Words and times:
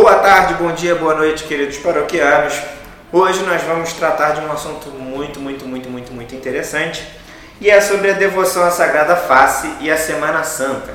Boa 0.00 0.14
tarde, 0.14 0.54
bom 0.54 0.70
dia, 0.70 0.94
boa 0.94 1.12
noite, 1.12 1.42
queridos 1.42 1.76
paroquianos. 1.78 2.54
Hoje 3.12 3.42
nós 3.42 3.60
vamos 3.62 3.92
tratar 3.94 4.30
de 4.30 4.40
um 4.40 4.52
assunto 4.52 4.90
muito, 4.90 5.40
muito, 5.40 5.66
muito, 5.66 5.90
muito, 5.90 6.12
muito 6.12 6.36
interessante 6.36 7.02
e 7.60 7.68
é 7.68 7.80
sobre 7.80 8.12
a 8.12 8.14
devoção 8.14 8.62
à 8.62 8.70
Sagrada 8.70 9.16
Face 9.16 9.68
e 9.80 9.90
a 9.90 9.96
Semana 9.96 10.44
Santa. 10.44 10.94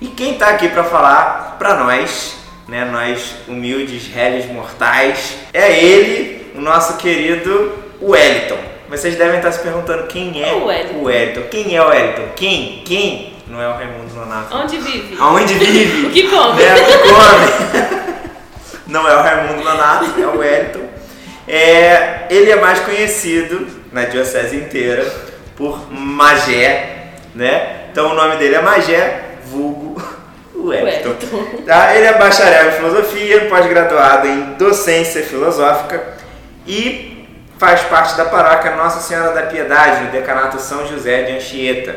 E 0.00 0.08
quem 0.08 0.32
está 0.32 0.48
aqui 0.48 0.68
para 0.68 0.82
falar 0.82 1.58
para 1.60 1.74
nós, 1.76 2.34
né, 2.66 2.84
nós 2.86 3.36
humildes 3.46 4.08
réis 4.12 4.46
mortais, 4.46 5.36
é 5.54 5.70
ele, 5.84 6.50
o 6.56 6.60
nosso 6.60 6.96
querido 6.96 7.72
Wellington. 8.02 8.58
Vocês 8.88 9.14
devem 9.14 9.36
estar 9.36 9.52
se 9.52 9.60
perguntando 9.60 10.08
quem 10.08 10.42
é 10.42 10.52
O 10.54 10.66
Wellington. 10.66 10.94
o 10.94 11.04
Wellington. 11.04 11.42
Quem 11.52 11.76
é 11.76 11.80
o 11.80 11.88
Wellington? 11.88 12.28
Quem? 12.34 12.82
Quem? 12.84 13.32
Não 13.46 13.62
é 13.62 13.68
o 13.68 13.74
Raimundo 13.74 14.12
Nonato. 14.12 14.56
Onde 14.56 14.76
vive? 14.78 15.16
Aonde 15.20 15.54
vive? 15.54 16.06
O 16.08 16.10
que 16.10 16.28
come? 16.28 16.60
É, 16.64 16.74
o 16.74 16.84
que 16.84 16.98
come. 16.98 18.00
Não 18.90 19.08
é 19.08 19.16
o 19.16 19.22
Raimundo 19.22 19.62
Nonato, 19.62 20.20
é 20.20 20.26
o 20.26 20.38
Wellington. 20.38 20.88
É, 21.46 22.26
ele 22.28 22.50
é 22.50 22.56
mais 22.56 22.80
conhecido 22.80 23.66
na 23.92 24.04
diocese 24.04 24.56
inteira 24.56 25.10
por 25.56 25.92
Magé, 25.92 27.12
né? 27.34 27.86
Então 27.90 28.10
o 28.10 28.14
nome 28.14 28.36
dele 28.36 28.56
é 28.56 28.62
Magé, 28.62 29.36
vulgo 29.46 30.00
Wellington. 30.54 31.14
Tá? 31.64 31.94
Ele 31.94 32.06
é 32.06 32.18
bacharel 32.18 32.68
em 32.68 32.72
filosofia, 32.72 33.46
pós-graduado 33.48 34.26
em 34.26 34.54
docência 34.54 35.22
filosófica 35.22 36.14
e 36.66 37.26
faz 37.58 37.82
parte 37.82 38.16
da 38.16 38.24
paróquia 38.24 38.74
Nossa 38.74 39.00
Senhora 39.00 39.32
da 39.32 39.42
Piedade, 39.42 40.04
no 40.04 40.10
decanato 40.10 40.60
São 40.60 40.86
José 40.86 41.22
de 41.22 41.32
Anchieta. 41.36 41.94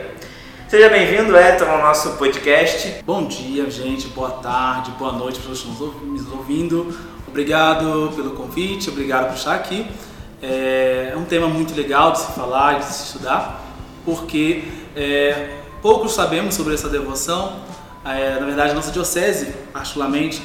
Seja 0.74 0.90
bem-vindo, 0.90 1.32
Wellington, 1.32 1.66
ao 1.66 1.84
nosso 1.84 2.14
podcast. 2.14 3.04
Bom 3.06 3.28
dia, 3.28 3.70
gente. 3.70 4.08
Boa 4.08 4.32
tarde, 4.32 4.90
boa 4.98 5.12
noite 5.12 5.40
para 5.40 5.52
os 5.52 5.62
que 5.62 5.70
estão 5.70 5.88
nos 6.04 6.32
ouvindo. 6.32 6.98
Obrigado 7.28 8.12
pelo 8.16 8.32
convite, 8.32 8.90
obrigado 8.90 9.28
por 9.28 9.36
estar 9.36 9.54
aqui. 9.54 9.86
É 10.42 11.14
um 11.16 11.26
tema 11.26 11.48
muito 11.48 11.76
legal 11.76 12.14
de 12.14 12.22
se 12.22 12.32
falar, 12.32 12.80
de 12.80 12.86
se 12.86 13.04
estudar, 13.04 13.62
porque 14.04 14.64
é, 14.96 15.58
poucos 15.80 16.14
sabemos 16.14 16.56
sobre 16.56 16.74
essa 16.74 16.90
devoção. 16.90 17.60
É, 18.04 18.40
na 18.40 18.46
verdade, 18.48 18.72
a 18.72 18.74
nossa 18.74 18.92
diocese, 18.92 19.54
particularmente, 19.72 20.42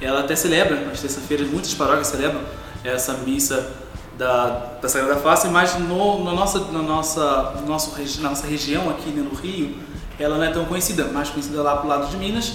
ela 0.00 0.18
até 0.18 0.34
celebra, 0.34 0.74
nas 0.74 1.00
terça-feiras, 1.00 1.48
muitas 1.48 1.72
paróquias 1.72 2.08
celebram 2.08 2.40
essa 2.82 3.12
missa 3.18 3.72
da, 4.18 4.78
da 4.82 4.88
Sagrada 4.88 5.20
Face, 5.20 5.46
mas 5.48 5.78
no, 5.78 6.24
na, 6.24 6.32
nossa, 6.32 6.58
na, 6.72 6.82
nossa, 6.82 7.52
no 7.60 7.66
nosso, 7.66 7.96
na 8.20 8.30
nossa 8.30 8.46
região 8.46 8.90
aqui 8.90 9.10
né, 9.10 9.22
no 9.22 9.34
Rio, 9.38 9.76
ela 10.18 10.36
não 10.36 10.44
é 10.44 10.50
tão 10.50 10.64
conhecida, 10.64 11.04
mais 11.04 11.30
conhecida 11.30 11.62
lá 11.62 11.76
pro 11.76 11.88
lado 11.88 12.10
de 12.10 12.16
Minas. 12.16 12.54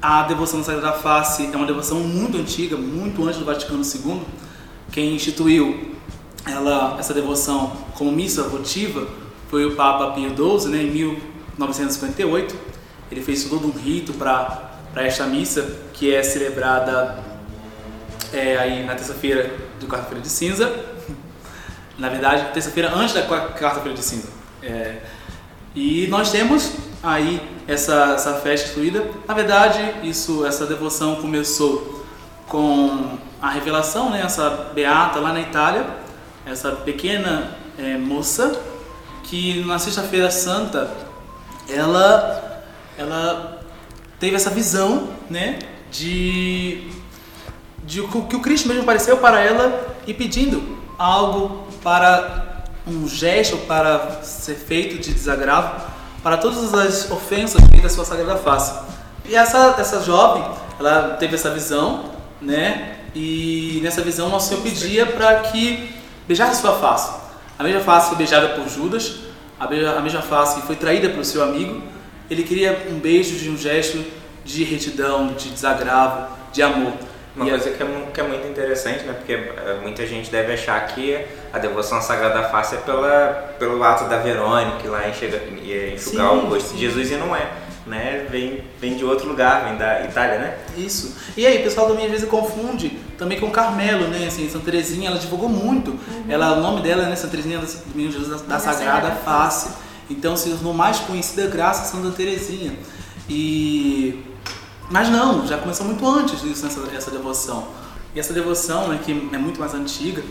A 0.00 0.22
devoção 0.22 0.60
da 0.60 0.64
Sagrada 0.64 0.96
Face 0.96 1.48
é 1.52 1.56
uma 1.56 1.66
devoção 1.66 2.00
muito 2.00 2.38
antiga, 2.38 2.76
muito 2.76 3.22
antes 3.22 3.38
do 3.38 3.44
Vaticano 3.44 3.82
II. 3.84 4.22
Quem 4.90 5.14
instituiu 5.14 5.94
ela, 6.46 6.96
essa 6.98 7.12
devoção 7.12 7.76
como 7.94 8.10
missa 8.10 8.42
votiva 8.44 9.06
foi 9.48 9.66
o 9.66 9.76
Papa 9.76 10.12
Pio 10.12 10.30
XII, 10.30 10.70
né, 10.70 10.82
em 10.82 10.90
1958. 10.90 12.56
Ele 13.10 13.20
fez 13.20 13.44
todo 13.44 13.68
um 13.68 13.70
rito 13.70 14.14
para 14.14 14.72
esta 14.96 15.26
missa, 15.26 15.80
que 15.92 16.12
é 16.12 16.22
celebrada 16.22 17.22
é, 18.32 18.56
aí 18.56 18.86
na 18.86 18.94
terça-feira 18.94 19.71
do 19.82 19.88
quarta-feira 19.88 20.20
de 20.22 20.28
cinza. 20.28 20.72
Na 21.98 22.08
verdade, 22.08 22.52
terça-feira 22.52 22.90
antes 22.94 23.14
da 23.14 23.22
qua- 23.22 23.48
quarta-feira 23.50 23.96
de 23.96 24.02
cinza. 24.02 24.28
É, 24.62 24.98
e 25.74 26.06
nós 26.08 26.30
temos 26.30 26.72
aí 27.02 27.40
essa, 27.66 28.12
essa 28.14 28.34
festa 28.34 28.66
instituída. 28.68 29.04
Na 29.26 29.34
verdade, 29.34 29.78
isso, 30.02 30.44
essa 30.46 30.66
devoção 30.66 31.16
começou 31.16 32.04
com 32.48 33.18
a 33.40 33.50
revelação, 33.50 34.10
né, 34.10 34.22
essa 34.24 34.70
beata 34.74 35.18
lá 35.18 35.32
na 35.32 35.40
Itália, 35.40 35.86
essa 36.46 36.70
pequena 36.72 37.56
é, 37.78 37.96
moça 37.96 38.60
que 39.24 39.64
na 39.64 39.78
sexta-feira 39.78 40.30
santa 40.30 40.90
ela 41.68 42.64
ela 42.98 43.62
teve 44.20 44.36
essa 44.36 44.50
visão, 44.50 45.08
né, 45.30 45.58
de 45.90 46.88
de 47.84 48.02
que 48.02 48.36
o 48.36 48.40
Cristo 48.40 48.68
mesmo 48.68 48.82
apareceu 48.82 49.16
para 49.16 49.40
ela 49.40 49.96
e 50.06 50.14
pedindo 50.14 50.78
algo 50.98 51.66
para 51.82 52.64
um 52.86 53.08
gesto 53.08 53.56
para 53.58 54.20
ser 54.22 54.54
feito 54.54 54.98
de 54.98 55.12
desagravo 55.12 55.80
para 56.22 56.36
todas 56.36 56.72
as 56.74 57.10
ofensas 57.10 57.60
feitas 57.70 57.92
à 57.92 57.94
sua 57.94 58.04
sagrada 58.04 58.36
face. 58.36 58.72
E 59.24 59.34
essa 59.34 59.74
essa 59.78 60.02
jovem, 60.02 60.44
ela 60.78 61.16
teve 61.18 61.34
essa 61.34 61.50
visão, 61.50 62.04
né? 62.40 62.98
E 63.14 63.80
nessa 63.82 64.00
visão 64.02 64.28
nosso 64.28 64.48
Senhor 64.48 64.62
pedia 64.62 65.06
para 65.06 65.40
que 65.40 65.94
beijasse 66.26 66.60
sua 66.60 66.74
face. 66.74 67.12
A 67.58 67.62
mesma 67.62 67.80
face 67.80 68.08
foi 68.08 68.16
beijada 68.18 68.48
por 68.50 68.68
Judas, 68.68 69.16
a 69.58 69.66
beija- 69.66 69.92
a 69.96 70.00
mesma 70.00 70.22
face 70.22 70.62
foi 70.62 70.76
traída 70.76 71.08
pelo 71.08 71.24
seu 71.24 71.42
amigo. 71.42 71.82
Ele 72.30 72.42
queria 72.44 72.86
um 72.90 72.98
beijo 72.98 73.36
de 73.36 73.50
um 73.50 73.56
gesto 73.56 74.02
de 74.44 74.64
retidão, 74.64 75.34
de 75.34 75.50
desagravo, 75.50 76.28
de 76.52 76.62
amor. 76.62 76.92
Uma 77.34 77.46
E 77.46 77.48
a- 77.48 77.58
coisa 77.58 77.70
que 77.70 77.82
é, 77.82 77.86
que 78.12 78.20
é 78.20 78.24
muito 78.24 78.46
interessante, 78.46 79.04
né? 79.04 79.14
Porque 79.14 79.32
eh, 79.32 79.78
muita 79.80 80.06
gente 80.06 80.30
deve 80.30 80.52
achar 80.52 80.86
que 80.88 81.18
a 81.52 81.58
devoção 81.58 81.98
à 81.98 82.00
Sagrada 82.02 82.42
Face 82.50 82.74
é 82.74 82.78
pela, 82.78 83.54
pelo 83.58 83.82
ato 83.82 84.04
da 84.04 84.18
Verônica, 84.18 84.88
lá 84.90 85.08
enxerga, 85.08 85.40
enxugar 85.94 86.30
Sim, 86.30 86.36
o 86.36 86.40
rosto 86.48 86.68
sim. 86.70 86.74
de 86.76 86.80
Jesus 86.82 87.10
e 87.10 87.14
não 87.16 87.34
é. 87.34 87.48
Né? 87.84 88.26
Vem, 88.30 88.62
vem 88.80 88.94
de 88.96 89.04
outro 89.04 89.26
lugar, 89.26 89.64
vem 89.64 89.76
da 89.76 90.02
Itália, 90.04 90.38
né? 90.38 90.56
Isso. 90.76 91.16
E 91.36 91.44
aí, 91.44 91.58
o 91.58 91.62
pessoal 91.64 91.88
também 91.88 92.04
às 92.04 92.12
vezes 92.12 92.28
confunde 92.28 92.90
também 93.18 93.40
com 93.40 93.50
Carmelo, 93.50 94.06
né? 94.08 94.26
Assim, 94.28 94.48
Santa 94.48 94.66
Teresinha, 94.66 95.08
ela 95.08 95.18
divulgou 95.18 95.48
muito. 95.48 95.98
Ela, 96.28 96.52
o 96.52 96.60
nome 96.60 96.80
dela, 96.82 97.04
né? 97.08 97.16
Santa 97.16 97.30
Teresinha 97.32 97.58
do 97.58 97.66
Menino 97.94 98.12
Jesus 98.12 98.28
da, 98.28 98.36
da 98.36 98.42
Da 98.54 98.58
Sagrada 98.60 99.00
Sagrada 99.08 99.16
Face. 99.24 99.70
Então 100.08 100.36
se 100.36 100.50
tornou 100.50 100.72
mais 100.74 100.98
conhecida 101.00 101.48
graças 101.48 101.88
a 101.88 101.96
Santa 101.96 102.14
Teresinha. 102.14 102.72
E 103.28 104.22
mas 104.92 105.08
não, 105.08 105.44
já 105.46 105.58
começou 105.58 105.84
muito 105.84 106.06
antes 106.06 106.40
disso 106.40 106.64
essa, 106.66 106.80
essa 106.94 107.10
devoção. 107.10 107.66
E 108.14 108.20
essa 108.20 108.32
devoção, 108.32 108.88
né, 108.88 109.00
que 109.02 109.10
é 109.32 109.38
muito 109.38 109.58
mais 109.58 109.74
antiga 109.74 110.22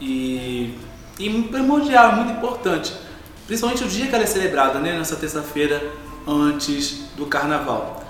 e, 0.00 0.74
e 1.18 1.42
primordial, 1.44 2.16
muito 2.16 2.32
importante. 2.32 2.92
Principalmente 3.46 3.84
o 3.84 3.88
dia 3.88 4.08
que 4.08 4.14
ela 4.14 4.24
é 4.24 4.26
celebrada, 4.26 4.80
né, 4.80 4.98
nessa 4.98 5.14
terça-feira 5.14 5.92
antes 6.26 7.04
do 7.16 7.26
Carnaval 7.26 8.06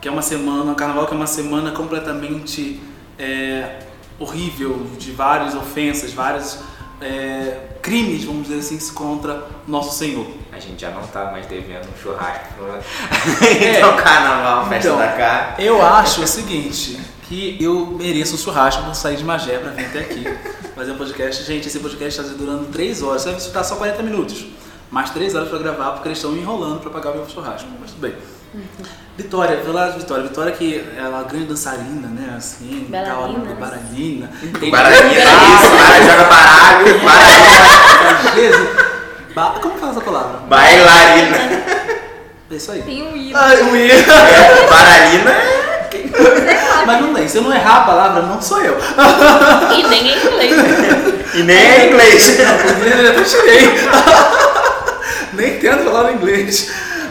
que 0.00 0.08
é 0.08 0.10
uma 0.10 0.22
semana, 0.22 0.72
o 0.72 0.74
carnaval 0.74 1.06
que 1.06 1.12
é 1.12 1.16
uma 1.16 1.26
semana 1.26 1.72
completamente 1.72 2.80
é, 3.18 3.80
horrível, 4.18 4.86
de 4.98 5.12
várias 5.12 5.54
ofensas, 5.54 6.12
vários 6.12 6.58
é, 7.00 7.56
crimes, 7.82 8.24
vamos 8.24 8.48
dizer 8.48 8.58
assim, 8.58 8.94
contra 8.94 9.46
nosso 9.66 9.96
Senhor. 9.96 10.26
A 10.52 10.58
gente 10.58 10.80
já 10.80 10.90
não 10.90 11.02
tá 11.06 11.30
mais 11.30 11.46
devendo 11.46 11.88
um 11.88 12.02
churrasco. 12.02 12.54
então, 13.76 13.96
carnaval, 13.96 14.68
festa 14.68 14.88
Então, 14.88 14.98
da 14.98 15.08
cá. 15.08 15.54
Eu 15.58 15.84
acho 15.84 16.22
o 16.22 16.26
seguinte, 16.26 17.00
que 17.22 17.56
eu 17.60 17.86
mereço 17.86 18.34
um 18.34 18.38
churrasco 18.38 18.82
por 18.84 18.94
sair 18.94 19.16
de 19.16 19.24
Magé 19.24 19.58
pra 19.58 19.70
vir 19.70 19.86
até 19.86 20.00
aqui 20.00 20.24
fazer 20.74 20.92
um 20.92 20.98
podcast. 20.98 21.44
Gente, 21.44 21.68
esse 21.68 21.78
podcast 21.78 22.20
está 22.20 22.34
durando 22.34 22.70
3 22.70 23.02
horas, 23.02 23.22
você 23.22 23.28
vai 23.30 23.38
escutar 23.38 23.64
só 23.64 23.76
40 23.76 24.02
minutos. 24.02 24.46
Mais 24.90 25.10
3 25.10 25.34
horas 25.34 25.48
pra 25.48 25.58
gravar, 25.58 25.92
porque 25.92 26.08
eles 26.08 26.18
estão 26.18 26.32
me 26.32 26.40
enrolando 26.40 26.80
pra 26.80 26.90
pagar 26.90 27.12
o 27.12 27.16
meu 27.16 27.28
churrasco. 27.28 27.68
Mas 27.80 27.92
tudo 27.92 28.00
bem. 28.00 28.14
Vitória, 29.16 29.60
vou 29.64 29.72
lá 29.74 29.88
de 29.90 29.98
Vitória. 29.98 30.24
Vitória 30.24 30.52
que 30.52 30.84
é 30.96 31.02
uma 31.02 31.22
grande 31.24 31.46
dançarina, 31.46 32.08
né? 32.08 32.34
Assim, 32.36 32.86
Bailarina, 32.88 33.38
tal, 33.38 33.44
né? 33.44 33.56
baralhina. 33.60 34.30
Tem- 34.58 34.70
Baralhinha, 34.70 35.20
isso, 35.22 35.70
para, 35.76 36.02
joga 36.02 36.24
baralho, 36.24 36.98
baralho, 37.00 38.34
Jesus. 38.34 38.68
Ba- 39.34 39.54
Como 39.62 39.78
fala 39.78 39.92
essa 39.92 40.00
palavra? 40.00 40.38
bailarina. 40.48 41.36
É 42.50 42.54
isso 42.54 42.72
aí. 42.72 42.82
Tem 42.82 43.02
um 43.02 43.16
i. 43.16 43.32
Ai, 43.34 43.60
eu 43.60 43.76
ia. 43.76 43.92
É, 43.94 44.66
baralina 44.68 45.60
Mas 46.86 47.00
não 47.02 47.14
tem. 47.14 47.28
Se 47.28 47.36
eu 47.38 47.42
não 47.42 47.52
errar 47.54 47.76
a 47.76 47.84
palavra, 47.84 48.22
não 48.22 48.40
sou 48.42 48.60
eu. 48.62 48.76
E 49.76 49.82
nem 49.88 50.08
em 50.08 50.26
inglês. 50.26 50.54
e 51.34 51.42
nem 51.44 51.56
é 51.56 51.86
inglês. 51.86 52.38
Eu 52.40 53.10
até 53.10 53.22
tirei. 53.22 53.68
Nem 55.34 55.58
tento 55.58 55.84
falar 55.84 56.12
inglês. 56.12 56.70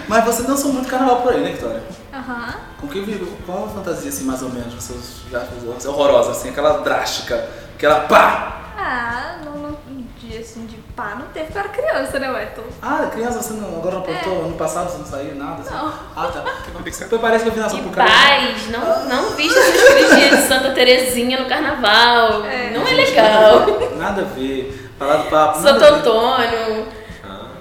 Mas 0.10 0.26
você 0.26 0.42
dançou 0.42 0.74
muito 0.74 0.90
carnaval 0.90 1.22
por 1.22 1.32
aí, 1.32 1.40
né, 1.40 1.52
Vitória? 1.52 1.84
Aham. 2.12 2.56
Com 2.82 2.88
que 2.88 3.40
qual 3.46 3.66
a 3.66 3.70
fantasia 3.70 4.10
assim 4.10 4.24
mais 4.24 4.42
ou 4.42 4.50
menos 4.50 4.74
você 4.74 4.96
já 5.32 5.44
usou? 5.56 5.76
Assim, 5.78 5.88
horrorosa, 5.88 6.32
assim, 6.32 6.50
aquela 6.50 6.80
drástica, 6.80 7.48
aquela 7.76 8.02
pá! 8.02 8.56
Ah, 8.76 9.36
não, 9.46 9.54
não, 9.54 9.70
um 9.88 10.04
dia 10.18 10.40
assim 10.40 10.66
de 10.66 10.78
pá 10.96 11.16
não 11.20 11.28
teve, 11.28 11.52
porque 11.52 11.60
eu 11.60 11.62
era 11.62 11.70
criança, 11.70 12.18
né, 12.18 12.32
Wetton? 12.32 12.64
Ah, 12.82 13.08
criança, 13.12 13.44
você 13.44 13.54
não, 13.54 13.68
agora 13.78 13.98
não 13.98 14.02
apontou, 14.02 14.46
ano 14.46 14.56
passado 14.56 14.90
você 14.90 14.98
não 14.98 15.06
saiu 15.06 15.36
nada? 15.36 15.62
Assim? 15.62 15.76
Não. 15.76 15.94
Ah, 16.16 16.28
tá. 16.34 16.44
Depois 17.06 17.22
parece 17.22 17.44
que 17.44 17.50
eu 17.52 17.54
vi 17.54 17.60
na 17.60 17.70
Que 17.70 17.76
Sapucaí. 17.78 18.08
paz, 18.08 18.68
não, 18.72 19.06
não 19.06 19.30
viste 19.36 19.60
essas 19.60 20.42
de 20.42 20.48
Santa 20.48 20.72
Terezinha 20.72 21.40
no 21.40 21.48
carnaval. 21.48 22.44
É. 22.46 22.72
Não 22.72 22.82
é 22.82 22.94
legal. 22.94 23.66
Nada 23.96 24.22
a 24.22 24.26
ver. 24.26 24.90
Falar 24.98 25.18
do 25.18 25.30
papo. 25.30 25.62
Santo. 25.62 25.84
Antônio. 25.86 26.99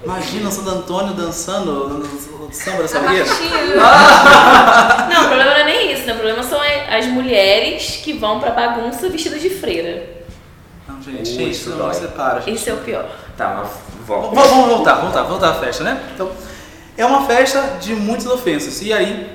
Imagina 0.05 0.49
o 0.49 0.53
Santo 0.53 0.71
Antônio 0.71 1.15
dançando 1.15 2.07
samba 2.53 2.83
dessa 2.83 2.99
A 2.99 3.07
guia? 3.07 3.25
marchinha. 3.25 3.75
Não, 5.13 5.25
o 5.25 5.27
problema 5.27 5.51
não 5.51 5.57
é 5.59 5.65
nem 5.65 5.93
isso, 5.93 6.07
né? 6.07 6.13
O 6.13 6.17
problema 6.17 6.43
são 6.43 6.61
as 6.91 7.07
mulheres 7.07 7.97
que 8.03 8.13
vão 8.15 8.41
pra 8.41 8.51
bagunça 8.53 9.09
vestidas 9.09 9.43
de 9.43 9.51
freira. 9.51 10.19
Não, 10.87 11.03
gente, 11.03 11.29
gente, 11.29 11.51
isso 11.51 11.71
não, 11.71 11.93
separa. 11.93 12.41
gente. 12.41 12.55
Esse 12.55 12.71
é 12.71 12.75
o 12.75 12.79
pior. 12.79 13.07
Tá, 13.37 13.55
mas 13.63 13.71
volta. 14.07 14.35
Vamos, 14.35 14.51
vamos 14.51 14.69
voltar, 14.69 14.95
vamos 14.95 15.13
voltar, 15.13 15.29
voltar 15.29 15.51
à 15.51 15.55
festa, 15.55 15.85
né? 15.85 16.03
Então, 16.15 16.31
é 16.97 17.05
uma 17.05 17.27
festa 17.27 17.77
de 17.81 17.95
muitas 17.95 18.27
ofensas. 18.27 18.81
E 18.83 18.93
aí, 18.93 19.31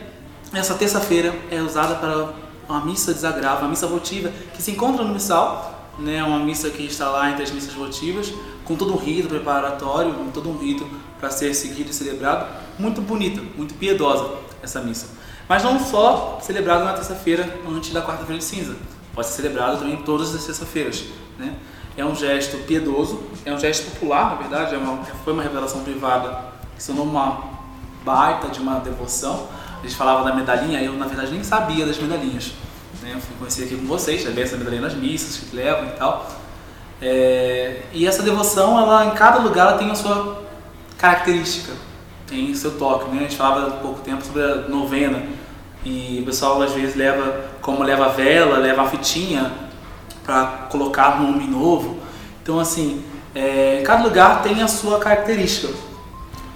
essa 0.54 0.74
terça-feira 0.76 1.34
é 1.52 1.62
usada 1.62 1.96
para 1.96 2.30
uma 2.68 2.84
missa 2.86 3.14
desagrava, 3.14 3.62
uma 3.62 3.70
missa 3.70 3.86
votiva, 3.88 4.32
que 4.56 4.62
se 4.62 4.72
encontra 4.72 5.04
no 5.04 5.14
missal, 5.14 5.83
né? 5.98 6.24
Uma 6.24 6.40
missa 6.40 6.70
que 6.70 6.84
está 6.84 7.10
lá 7.10 7.30
entre 7.30 7.44
as 7.44 7.52
missas 7.52 7.74
votivas, 7.74 8.34
com 8.66 8.76
todo 8.76 8.94
um 8.94 8.98
rito 8.98 9.28
preparatório, 9.28 10.14
com 10.14 10.30
todo 10.30 10.50
um 10.50 10.58
rito 10.58 10.88
para 11.20 11.30
ser 11.30 11.54
seguido 11.54 11.90
e 11.90 11.94
celebrado. 11.94 12.48
Muito 12.78 13.02
bonita, 13.02 13.42
muito 13.56 13.74
piedosa 13.76 14.30
essa 14.62 14.82
missa. 14.82 15.08
Mas 15.48 15.64
não 15.64 15.80
só 15.80 16.40
celebrada 16.42 16.84
na 16.86 16.94
terça-feira 16.94 17.60
antes 17.70 17.92
da 17.92 18.02
quarta-feira 18.02 18.40
de 18.40 18.44
cinza. 18.46 18.76
Pode 19.14 19.28
ser 19.28 19.42
celebrado 19.42 19.80
também 19.80 19.98
todas 19.98 20.34
as 20.34 20.44
terças-feiras, 20.44 21.06
né? 21.38 21.56
É 21.96 22.04
um 22.04 22.16
gesto 22.16 22.58
piedoso, 22.66 23.22
é 23.46 23.54
um 23.54 23.60
gesto 23.60 23.92
popular, 23.92 24.32
na 24.32 24.36
verdade, 24.36 24.74
é 24.74 24.78
uma, 24.78 25.04
foi 25.24 25.34
uma 25.34 25.44
revelação 25.44 25.84
privada 25.84 26.46
que 26.76 26.82
se 26.82 26.88
tornou 26.88 27.06
uma 27.06 27.44
baita 28.04 28.48
de 28.48 28.60
uma 28.60 28.80
devoção. 28.80 29.48
A 29.80 29.84
gente 29.86 29.96
falava 29.96 30.24
da 30.24 30.36
medalhinha, 30.36 30.82
eu 30.82 30.94
na 30.94 31.06
verdade 31.06 31.32
nem 31.32 31.44
sabia 31.44 31.86
das 31.86 32.00
medalhinhas. 32.00 32.54
Né? 33.04 33.12
Eu 33.14 33.20
fui 33.20 33.36
conhecer 33.38 33.66
aqui 33.66 33.76
com 33.76 33.86
vocês, 33.86 34.24
também 34.24 34.44
essa 34.44 34.56
medalhinha 34.56 34.82
nas 34.82 34.96
missas 34.96 35.38
que 35.38 35.56
levam 35.56 35.88
e 35.90 35.92
tal. 35.92 36.32
É, 37.02 37.82
e 37.92 38.08
essa 38.08 38.24
devoção, 38.24 38.80
ela 38.80 39.06
em 39.06 39.12
cada 39.12 39.40
lugar 39.40 39.68
ela 39.68 39.78
tem 39.78 39.92
a 39.92 39.96
sua 39.96 40.42
característica, 40.98 41.74
tem 42.26 42.56
seu 42.56 42.78
toque. 42.78 43.10
Né? 43.12 43.20
A 43.20 43.22
gente 43.24 43.36
falava 43.36 43.68
há 43.68 43.72
pouco 43.72 44.00
tempo 44.00 44.24
sobre 44.24 44.42
a 44.42 44.56
novena 44.70 45.22
e 45.84 46.20
o 46.22 46.26
pessoal 46.26 46.62
às 46.62 46.72
vezes 46.72 46.96
leva, 46.96 47.46
como 47.62 47.84
leva 47.84 48.08
vela, 48.10 48.58
leva 48.58 48.84
a 48.84 48.88
fitinha 48.88 49.52
para 50.24 50.68
colocar 50.72 51.20
um 51.20 51.32
nome 51.32 51.46
novo. 51.46 52.00
Então 52.42 52.58
assim, 52.58 53.04
é, 53.36 53.84
cada 53.86 54.02
lugar 54.04 54.42
tem 54.42 54.62
a 54.62 54.68
sua 54.68 54.98
característica. 55.00 55.74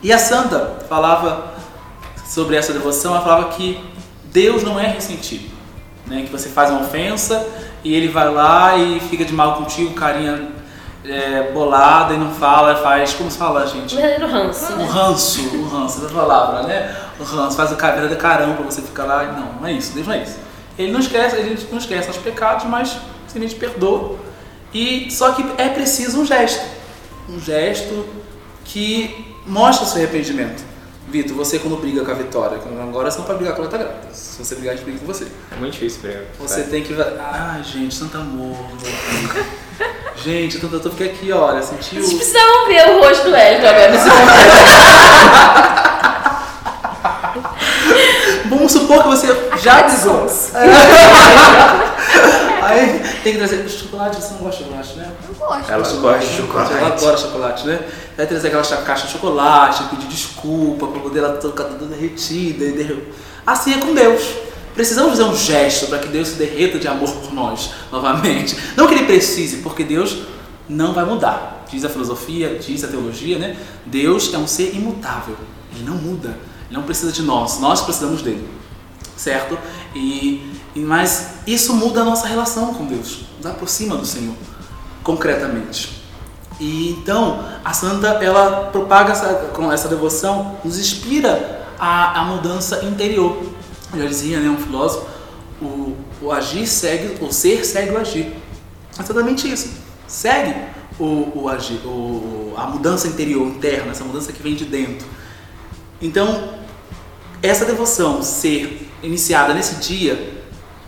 E 0.02 0.14
a 0.14 0.18
santa 0.18 0.86
falava 0.88 1.56
sobre 2.26 2.56
essa 2.56 2.72
devoção, 2.72 3.14
ela 3.14 3.24
falava 3.24 3.50
que 3.50 3.84
Deus 4.26 4.64
não 4.64 4.80
é 4.80 4.86
ressentido, 4.88 5.50
né? 6.08 6.24
Que 6.24 6.32
você 6.32 6.50
faz 6.50 6.70
uma 6.70 6.82
ofensa 6.82 7.46
e 7.84 7.94
ele 7.94 8.08
vai 8.08 8.30
lá 8.32 8.76
e 8.78 9.00
fica 9.00 9.24
de 9.24 9.34
mal 9.34 9.56
contigo, 9.56 9.94
carinha 9.94 10.48
é, 11.06 11.52
bolada 11.54 12.14
e 12.14 12.18
não 12.18 12.34
fala, 12.34 12.76
faz 12.76 13.14
como 13.14 13.30
se 13.32 13.38
fala, 13.38 13.64
O 13.64 13.68
gente? 13.68 13.96
verdadeiro 13.96 14.32
ranço, 14.32 14.74
O 14.74 14.76
né? 14.78 14.86
ranço, 14.86 15.42
o 15.56 15.68
ranço 15.68 16.02
da 16.02 16.10
palavra, 16.10 16.64
né? 16.64 16.96
O 17.20 17.24
ranço 17.24 17.56
faz 17.56 17.72
o 17.72 17.76
de 17.76 18.16
carão 18.16 18.54
pra 18.56 18.66
você 18.66 18.82
ficar 18.82 19.06
lá. 19.06 19.24
Não, 19.24 19.62
não 19.62 19.68
é 19.68 19.74
isso, 19.74 19.94
Deus 19.94 20.08
não 20.08 20.14
é 20.14 20.24
isso. 20.24 20.38
Ele 20.78 20.92
não 20.92 21.00
esquece, 21.00 21.36
ele 21.36 21.58
não 21.72 21.78
esquece 21.78 22.10
os 22.10 22.18
pecados, 22.18 22.66
mas 22.66 22.98
simplesmente 23.28 23.56
perdoa. 23.56 24.18
E 24.74 25.10
só 25.10 25.32
que 25.32 25.46
é 25.58 25.70
preciso 25.70 26.22
um 26.22 26.26
gesto, 26.26 26.64
um 27.30 27.40
gesto 27.40 28.06
que 28.66 29.34
mostra 29.46 29.86
o 29.86 29.90
seu 29.90 29.98
arrependimento. 30.04 30.62
Vitor, 31.08 31.38
você 31.38 31.58
quando 31.58 31.78
briga 31.78 32.04
com 32.04 32.12
a 32.12 32.14
Vitória, 32.14 32.60
agora 32.82 33.10
você 33.10 33.18
não 33.20 33.26
pode 33.26 33.38
brigar 33.40 33.56
com 33.56 33.62
a 33.62 33.66
outra 33.66 33.80
grata. 33.80 34.08
Se 34.12 34.44
você 34.44 34.56
brigar, 34.56 34.74
a 34.74 34.76
gente 34.76 34.84
briga 34.84 35.00
com 35.00 35.06
você. 35.06 35.26
É 35.52 35.56
muito 35.56 35.72
difícil 35.72 36.02
pra 36.02 36.12
eu. 36.12 36.26
Você 36.40 36.64
tem 36.64 36.84
que. 36.84 36.94
Ai, 37.02 37.64
gente, 37.64 37.96
santo 37.96 38.18
amor. 38.18 38.58
gente, 40.18 40.56
eu 40.56 40.70
tô, 40.70 40.76
eu 40.76 40.80
tô 40.82 40.90
fiquei 40.90 41.08
aqui, 41.12 41.32
olha, 41.32 41.62
senti 41.62 41.96
Vocês 41.96 42.14
precisavam 42.14 42.68
ver 42.68 42.90
o 42.90 43.00
rosto 43.00 43.30
do 43.30 43.36
Hélio 43.36 43.70
agora 43.70 43.92
nesse 43.92 44.10
momento. 44.10 44.28
Vamos 48.50 48.72
supor 48.72 49.04
que 49.04 49.08
você 49.08 49.28
já 49.62 49.84
brigou. 49.84 50.52
Aí 52.68 53.00
tem 53.24 53.34
que 53.34 53.38
trazer 53.40 53.68
chocolate, 53.70 54.16
você 54.22 54.34
não 54.34 54.40
gosta 54.40 54.64
de 54.64 54.70
chocolate, 54.70 54.96
né? 54.98 55.12
Eu 55.28 55.36
gosto. 55.36 55.72
Ela 55.72 55.84
gosta 56.02 56.20
de 56.28 56.36
chocolate. 56.38 56.74
Ela 56.74 56.88
adora 56.88 57.18
chocolate, 57.18 57.68
né? 57.68 57.80
Vai 58.16 58.28
trazer 58.28 58.48
aquela 58.48 58.84
caixa 58.84 59.06
de 59.08 59.14
chocolate, 59.14 59.84
pedir 59.86 60.08
desculpa 60.08 60.88
pra 60.88 61.00
poder 61.02 61.20
ela 61.20 61.38
tocar 61.38 61.66
toda 61.66 61.86
derretida 61.86 62.66
e 62.66 62.72
derre- 62.74 63.04
Assim 63.46 63.74
é 63.74 63.78
com 63.78 63.94
Deus. 63.94 64.22
Precisamos 64.74 65.12
fazer 65.12 65.24
um 65.24 65.36
gesto 65.36 65.88
para 65.88 66.00
que 66.00 66.08
Deus 66.10 66.28
se 66.30 66.36
derreta 66.36 66.78
de 66.78 66.88
amor 66.88 67.10
por 67.10 67.34
nós 67.34 67.72
novamente. 67.92 68.56
Não 68.76 68.86
que 68.88 68.94
ele 68.94 69.06
precise, 69.06 69.58
porque 69.58 69.84
Deus 69.84 70.18
não 70.70 70.94
vai 70.94 71.06
mudar. 71.06 71.66
Diz 71.72 71.84
a 71.84 71.90
filosofia, 71.90 72.60
diz 72.60 72.84
a 72.84 72.88
teologia, 72.88 73.38
né? 73.40 73.56
Deus 73.86 74.34
é 74.34 74.38
um 74.38 74.46
ser 74.48 74.76
imutável. 74.76 75.36
Ele 75.74 75.84
não 75.84 75.96
muda. 75.96 76.30
Ele 76.70 76.78
não 76.78 76.84
precisa 76.84 77.12
de 77.12 77.22
nós. 77.24 77.60
Nós 77.60 77.82
precisamos 77.82 78.22
dele 78.22 78.48
certo? 79.18 79.58
E 79.96 80.54
mas 80.80 81.30
isso 81.46 81.74
muda 81.74 82.02
a 82.02 82.06
nossa 82.06 82.28
relação 82.28 82.74
com 82.74 82.86
Deus, 82.86 83.22
nos 83.38 83.46
aproxima 83.46 83.96
do 83.96 84.06
Senhor, 84.06 84.36
concretamente. 85.04 86.02
E 86.60 86.90
então 86.92 87.44
a 87.64 87.72
santa 87.74 88.08
ela 88.24 88.70
propaga 88.72 89.12
essa, 89.12 89.28
com 89.54 89.72
essa 89.72 89.88
devoção, 89.88 90.58
nos 90.64 90.78
inspira 90.80 91.66
a, 91.80 92.22
a 92.22 92.26
mudança 92.26 92.84
interior. 92.84 93.42
Eu 93.94 94.00
já 94.02 94.06
dizia, 94.08 94.40
né, 94.40 94.50
um 94.50 94.58
filósofo, 94.58 95.06
o, 95.62 95.96
o 96.22 96.32
agir 96.32 96.68
segue, 96.68 97.24
o 97.24 97.32
ser 97.32 97.64
segue 97.64 97.92
o 97.92 97.98
agir. 97.98 98.36
Exatamente 99.00 99.52
isso. 99.52 99.70
Segue 100.08 100.56
o, 101.00 101.44
o 101.44 101.50
agir, 101.50 101.80
o- 101.86 102.54
a 102.58 102.66
mudança 102.66 103.08
interior, 103.08 103.48
interna, 103.48 103.92
essa 103.92 104.04
mudança 104.04 104.34
que 104.34 104.42
vem 104.42 104.56
de 104.56 104.66
dentro. 104.66 105.08
Então, 106.02 106.56
essa 107.42 107.66
devoção 107.66 108.22
ser 108.24 108.90
iniciada 109.04 109.54
nesse 109.54 109.76
dia 109.76 110.37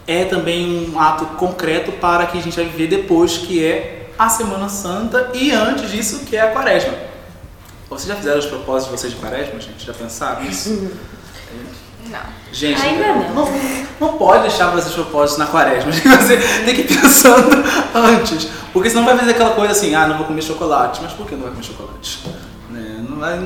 é 0.09 0.25
também 0.25 0.89
um 0.89 1.00
ato 1.00 1.23
concreto 1.38 1.91
para 1.91 2.25
que 2.25 2.39
a 2.39 2.41
gente 2.41 2.56
vai 2.56 2.65
viver 2.65 2.88
depois, 2.88 3.38
que 3.38 3.63
é 3.63 4.09
a 4.17 4.27
Semana 4.27 4.67
Santa 4.67 5.29
e 5.35 5.51
antes 5.51 5.91
disso, 5.91 6.25
que 6.25 6.35
é 6.35 6.41
a 6.41 6.51
Quaresma. 6.51 6.94
Vocês 7.88 8.07
já 8.07 8.15
fizeram 8.15 8.39
os 8.39 8.47
propósitos 8.47 8.91
de 8.91 9.00
vocês 9.00 9.13
de 9.13 9.19
Quaresma, 9.19 9.59
gente? 9.59 9.85
Já 9.85 9.94
pensaram 9.94 10.41
nisso? 10.44 10.91
Não. 12.09 12.19
Gente, 12.51 12.81
Ainda 12.81 13.07
não. 13.13 13.45
não, 13.45 13.53
não 14.00 14.17
pode 14.17 14.41
deixar 14.41 14.71
para 14.71 14.79
os 14.79 14.91
propósitos 14.91 15.38
na 15.38 15.45
quaresma. 15.45 15.91
Você 16.17 16.38
tem 16.65 16.73
que 16.73 16.81
ir 16.81 16.88
pensando 16.88 17.63
antes. 17.94 18.50
Porque 18.73 18.89
senão 18.89 19.06
vai 19.06 19.15
fazer 19.15 19.31
aquela 19.31 19.51
coisa 19.51 19.73
assim, 19.73 19.94
ah, 19.94 20.07
não 20.07 20.17
vou 20.17 20.25
comer 20.25 20.41
chocolate. 20.41 21.01
Mas 21.03 21.13
por 21.13 21.27
que 21.27 21.35
não 21.35 21.44
vai 21.44 21.51
comer 21.51 21.63
chocolate? 21.63 22.23
Né? 22.71 23.06
Não 23.07 23.17
vai. 23.17 23.38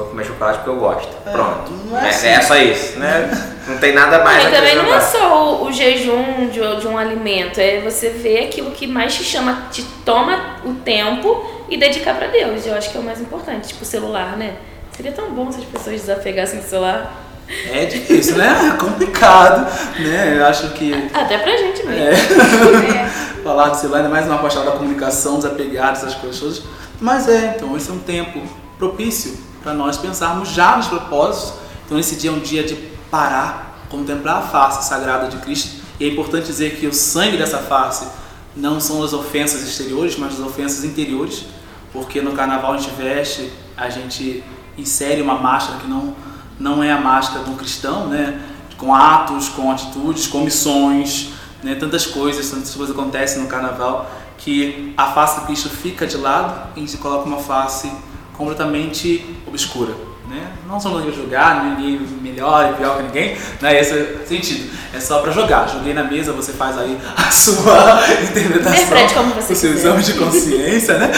Eu 0.00 0.04
vou 0.06 0.12
comer 0.14 0.24
chocolate 0.24 0.58
porque 0.58 0.70
eu 0.70 0.76
gosto. 0.76 1.08
É, 1.26 1.30
Pronto. 1.30 1.72
não 1.90 1.98
é 1.98 2.06
É, 2.06 2.08
assim. 2.08 2.26
é 2.28 2.40
só 2.40 2.56
isso, 2.56 2.98
né? 2.98 3.30
Não 3.68 3.76
tem 3.78 3.92
nada 3.92 4.24
mais 4.24 4.46
a 4.46 4.50
também 4.50 4.74
não 4.76 4.94
é 4.94 5.00
só 5.00 5.56
o, 5.62 5.66
o 5.66 5.72
jejum 5.72 6.48
de, 6.48 6.80
de 6.80 6.86
um 6.88 6.96
alimento, 6.96 7.60
é 7.60 7.80
você 7.80 8.08
ver 8.08 8.44
aquilo 8.46 8.70
que 8.70 8.86
mais 8.86 9.14
te 9.14 9.22
chama, 9.22 9.64
te 9.70 9.82
toma 10.04 10.56
o 10.64 10.72
tempo 10.74 11.44
e 11.68 11.76
dedicar 11.76 12.14
pra 12.14 12.28
Deus. 12.28 12.66
Eu 12.66 12.74
acho 12.74 12.90
que 12.90 12.96
é 12.96 13.00
o 13.00 13.04
mais 13.04 13.20
importante, 13.20 13.68
tipo 13.68 13.82
o 13.82 13.86
celular, 13.86 14.36
né? 14.38 14.54
Seria 14.96 15.12
tão 15.12 15.30
bom 15.32 15.52
se 15.52 15.58
as 15.58 15.64
pessoas 15.66 16.00
desapegassem 16.00 16.60
do 16.60 16.64
celular. 16.66 17.12
É 17.70 17.84
difícil, 17.84 18.36
né? 18.38 18.70
É 18.72 18.76
complicado, 18.78 19.66
né? 19.98 20.36
Eu 20.38 20.46
acho 20.46 20.70
que 20.70 20.94
Até 21.12 21.36
pra 21.38 21.56
gente 21.56 21.84
mesmo. 21.86 22.04
é, 22.04 23.04
falar 23.44 23.68
do 23.68 23.76
celular, 23.76 23.98
ainda 23.98 24.08
mais 24.08 24.26
uma 24.26 24.38
paixão 24.38 24.64
da 24.64 24.72
comunicação, 24.72 25.36
desapegada, 25.36 25.92
essas 25.92 26.14
coisas. 26.14 26.62
Mas 27.00 27.28
é, 27.28 27.54
então 27.56 27.76
esse 27.76 27.90
é 27.90 27.92
um 27.92 27.98
tempo 27.98 28.40
propício 28.78 29.49
para 29.62 29.74
nós 29.74 29.96
pensarmos 29.96 30.48
já 30.50 30.76
nos 30.76 30.86
propósitos. 30.86 31.54
Então 31.84 31.98
esse 31.98 32.16
dia 32.16 32.30
é 32.30 32.32
um 32.32 32.40
dia 32.40 32.62
de 32.62 32.74
parar, 33.10 33.84
contemplar 33.88 34.38
a 34.38 34.42
face 34.42 34.88
sagrada 34.88 35.28
de 35.28 35.36
Cristo. 35.38 35.80
E 35.98 36.04
é 36.04 36.08
importante 36.08 36.46
dizer 36.46 36.76
que 36.76 36.86
o 36.86 36.92
sangue 36.92 37.36
dessa 37.36 37.58
face 37.58 38.06
não 38.56 38.80
são 38.80 39.02
as 39.02 39.12
ofensas 39.12 39.62
exteriores, 39.62 40.16
mas 40.16 40.34
as 40.34 40.40
ofensas 40.40 40.84
interiores, 40.84 41.44
porque 41.92 42.20
no 42.20 42.32
carnaval 42.32 42.74
a 42.74 42.78
gente 42.78 42.94
veste, 42.94 43.52
a 43.76 43.88
gente 43.90 44.42
insere 44.76 45.20
uma 45.20 45.34
máscara 45.34 45.78
que 45.80 45.86
não, 45.86 46.14
não 46.58 46.82
é 46.82 46.90
a 46.90 47.00
máscara 47.00 47.44
um 47.48 47.56
cristão, 47.56 48.08
né? 48.08 48.40
com 48.76 48.94
atos, 48.94 49.50
com 49.50 49.70
atitudes, 49.70 50.26
com 50.26 50.40
missões, 50.40 51.32
né? 51.62 51.74
tantas 51.74 52.06
coisas, 52.06 52.48
tantas 52.48 52.74
coisas 52.74 52.96
acontecem 52.96 53.42
no 53.42 53.48
carnaval 53.48 54.10
que 54.38 54.94
a 54.96 55.08
face 55.08 55.40
de 55.40 55.46
Cristo 55.46 55.68
fica 55.68 56.06
de 56.06 56.16
lado 56.16 56.70
e 56.76 56.88
se 56.88 56.96
coloca 56.96 57.26
uma 57.26 57.38
face 57.38 57.92
completamente 58.40 59.36
obscura. 59.46 59.92
Né? 60.26 60.48
Não 60.66 60.80
somos 60.80 61.02
aqui 61.02 61.12
para 61.12 61.22
jogar, 61.22 61.64
ninguém 61.64 61.98
melhor 62.22 62.70
e 62.70 62.76
pior 62.76 62.96
que 62.96 63.02
ninguém, 63.02 63.36
não 63.60 63.68
é 63.68 63.80
esse 63.80 63.92
o 63.92 64.26
sentido. 64.26 64.70
É 64.94 64.98
só 64.98 65.20
para 65.20 65.30
jogar. 65.30 65.68
Joguei 65.68 65.92
na 65.92 66.04
mesa, 66.04 66.32
você 66.32 66.52
faz 66.52 66.78
aí 66.78 66.98
a 67.16 67.28
sua 67.30 68.00
interpretação, 68.22 69.08
como 69.14 69.34
você 69.34 69.52
o 69.52 69.56
seu 69.56 69.72
quiser. 69.72 69.88
exame 69.88 70.02
de 70.02 70.14
consciência, 70.14 70.98
né? 70.98 71.12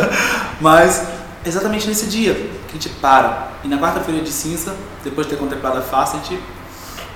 Mas 0.60 1.04
exatamente 1.46 1.86
nesse 1.88 2.06
dia 2.06 2.34
que 2.34 2.70
a 2.70 2.72
gente 2.72 2.88
para. 3.00 3.48
E 3.64 3.68
na 3.68 3.78
quarta-feira 3.78 4.20
de 4.20 4.30
cinza, 4.30 4.76
depois 5.02 5.26
de 5.26 5.34
ter 5.34 5.38
contemplado 5.38 5.78
a 5.78 5.82
face, 5.82 6.16
a 6.16 6.18
gente 6.18 6.38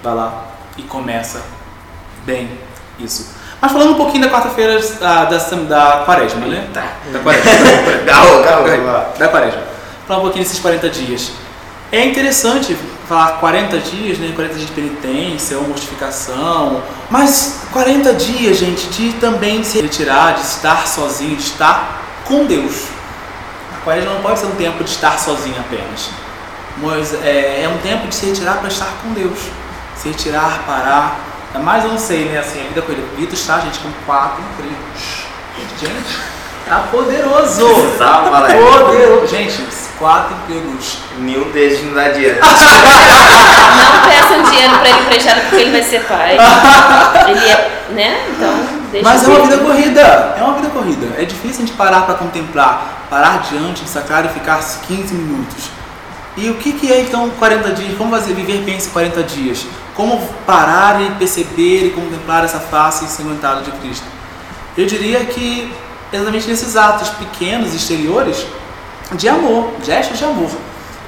vai 0.02 0.14
lá 0.14 0.46
e 0.78 0.82
começa 0.82 1.42
bem 2.24 2.48
isso. 2.98 3.41
Mas 3.62 3.70
falando 3.70 3.92
um 3.92 3.94
pouquinho 3.94 4.24
da 4.24 4.28
quarta-feira 4.28 4.80
ah, 5.00 5.24
da, 5.26 5.38
da 5.38 6.02
quaresma, 6.04 6.46
né? 6.46 6.66
Tá. 6.74 6.94
Da 7.12 7.20
quaresma. 7.20 7.50
Garro, 8.04 8.42
garro. 8.42 8.64
da 9.16 9.28
quaresma. 9.28 9.62
Falar 10.04 10.18
um 10.18 10.22
pouquinho 10.22 10.44
desses 10.44 10.58
40 10.58 10.90
dias. 10.90 11.30
É 11.92 12.04
interessante 12.04 12.76
falar 13.08 13.38
40 13.38 13.78
dias, 13.78 14.18
né? 14.18 14.32
40 14.34 14.54
dias 14.54 14.66
de 14.66 14.72
penitência 14.72 15.56
ou 15.58 15.68
mortificação, 15.68 16.82
mas 17.08 17.60
40 17.72 18.12
dias, 18.14 18.56
gente, 18.56 18.88
de 18.88 19.12
também 19.20 19.62
se 19.62 19.80
retirar, 19.80 20.34
de 20.34 20.40
estar 20.40 20.88
sozinho, 20.88 21.36
de 21.36 21.42
estar 21.42 22.02
com 22.24 22.44
Deus. 22.46 22.86
A 23.76 23.84
quaresma 23.84 24.14
não 24.14 24.22
pode 24.22 24.40
ser 24.40 24.46
um 24.46 24.56
tempo 24.56 24.82
de 24.82 24.90
estar 24.90 25.16
sozinho 25.20 25.56
apenas, 25.60 26.10
mas 26.78 27.14
é, 27.22 27.62
é 27.62 27.68
um 27.72 27.78
tempo 27.78 28.08
de 28.08 28.14
se 28.16 28.26
retirar 28.26 28.54
para 28.58 28.68
estar 28.68 28.90
com 29.04 29.12
Deus, 29.12 29.38
se 29.94 30.08
retirar, 30.08 30.64
parar. 30.66 31.31
Ainda 31.54 31.64
mais 31.64 31.84
eu 31.84 31.90
não 31.90 31.98
sei, 31.98 32.24
né? 32.26 32.38
Assim, 32.38 32.60
a 32.60 32.68
vida 32.68 32.80
com 32.80 32.92
ele. 32.92 33.06
Vitor 33.16 33.34
está, 33.34 33.60
gente, 33.60 33.78
com 33.80 33.90
quatro, 34.06 34.42
três. 34.56 34.72
Gente, 35.78 36.18
tá 36.66 36.84
poderoso! 36.90 37.66
Tá 37.98 38.22
falar 38.24 38.48
poderoso! 38.86 39.26
Gente, 39.26 39.62
quatro 39.98 40.34
empregos. 40.34 40.98
Nenhum 41.18 41.50
deles 41.50 41.84
não 41.84 41.92
dá 41.92 42.08
dinheiro. 42.08 42.40
Não 42.40 44.10
peçam 44.10 44.42
dinheiro 44.50 44.78
pra 44.78 44.88
ele 44.88 45.00
emprestado 45.00 45.40
porque 45.42 45.56
ele 45.56 45.72
vai 45.72 45.82
ser 45.82 46.02
pai. 46.04 46.38
Ele 47.28 47.50
é, 47.50 47.84
né? 47.90 48.26
Então, 48.30 48.54
deixa 48.90 49.08
Mas 49.08 49.22
é 49.22 49.28
uma 49.28 49.40
vida 49.42 49.58
corrida, 49.58 50.00
é 50.38 50.42
uma 50.42 50.54
vida 50.54 50.70
corrida. 50.70 51.06
É 51.20 51.24
difícil 51.26 51.64
a 51.64 51.66
gente 51.66 51.72
parar 51.72 52.02
para 52.02 52.14
contemplar, 52.14 53.06
parar 53.10 53.42
diante 53.50 53.82
do 53.82 53.88
sacrário 53.88 54.30
e 54.30 54.32
ficar 54.32 54.58
15 54.58 55.14
minutos. 55.14 55.81
E 56.36 56.48
o 56.48 56.54
que, 56.54 56.72
que 56.72 56.90
é 56.90 57.00
então 57.00 57.28
40 57.30 57.70
dias? 57.72 57.96
Como 57.98 58.10
fazer 58.10 58.32
viver 58.32 58.62
bem 58.62 58.76
esses 58.76 58.90
40 58.90 59.22
dias? 59.24 59.66
Como 59.94 60.18
parar 60.46 61.00
e 61.02 61.10
perceber 61.12 61.86
e 61.86 61.90
contemplar 61.90 62.44
essa 62.44 62.58
face 62.58 63.04
ensanguentada 63.04 63.62
de 63.62 63.70
Cristo? 63.72 64.06
Eu 64.76 64.86
diria 64.86 65.24
que 65.26 65.70
exatamente 66.10 66.48
nesses 66.48 66.76
atos 66.76 67.10
pequenos, 67.10 67.74
exteriores, 67.74 68.46
de 69.12 69.28
amor, 69.28 69.72
gestos 69.84 70.18
de 70.18 70.24
amor. 70.24 70.50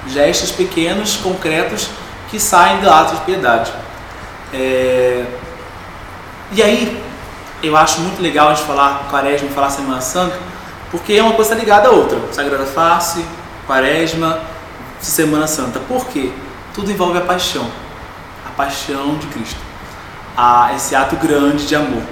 Gestos 0.07 0.51
pequenos, 0.51 1.17
concretos, 1.17 1.89
que 2.31 2.39
saem 2.39 2.81
do 2.81 2.91
ato 2.91 3.17
de 3.17 3.21
piedade. 3.23 3.73
É, 4.53 5.25
e 6.53 6.63
aí, 6.63 7.03
eu 7.63 7.75
acho 7.77 8.01
muito 8.01 8.21
legal 8.21 8.49
a 8.49 8.55
gente 8.55 8.67
falar 8.67 9.07
quaresma, 9.11 9.49
falar 9.49 9.71
Semana 9.71 10.01
Santa, 10.03 10.39
porque 10.91 11.15
é 11.15 11.23
uma 11.23 11.33
coisa 11.33 11.55
ligada 11.55 11.89
à 11.89 11.91
outra. 11.91 12.19
Sagrada 12.31 12.67
Face, 12.67 13.25
quaresma, 13.67 14.41
Semana 15.11 15.47
Santa. 15.47 15.79
Por 15.81 16.07
quê? 16.07 16.31
Tudo 16.73 16.91
envolve 16.91 17.19
a 17.19 17.23
paixão. 17.23 17.67
A 18.47 18.51
paixão 18.51 19.17
de 19.17 19.27
Cristo. 19.29 19.61
A, 20.37 20.73
esse 20.75 20.95
ato 20.95 21.17
grande 21.17 21.67
de 21.67 21.77
amor. 21.77 22.03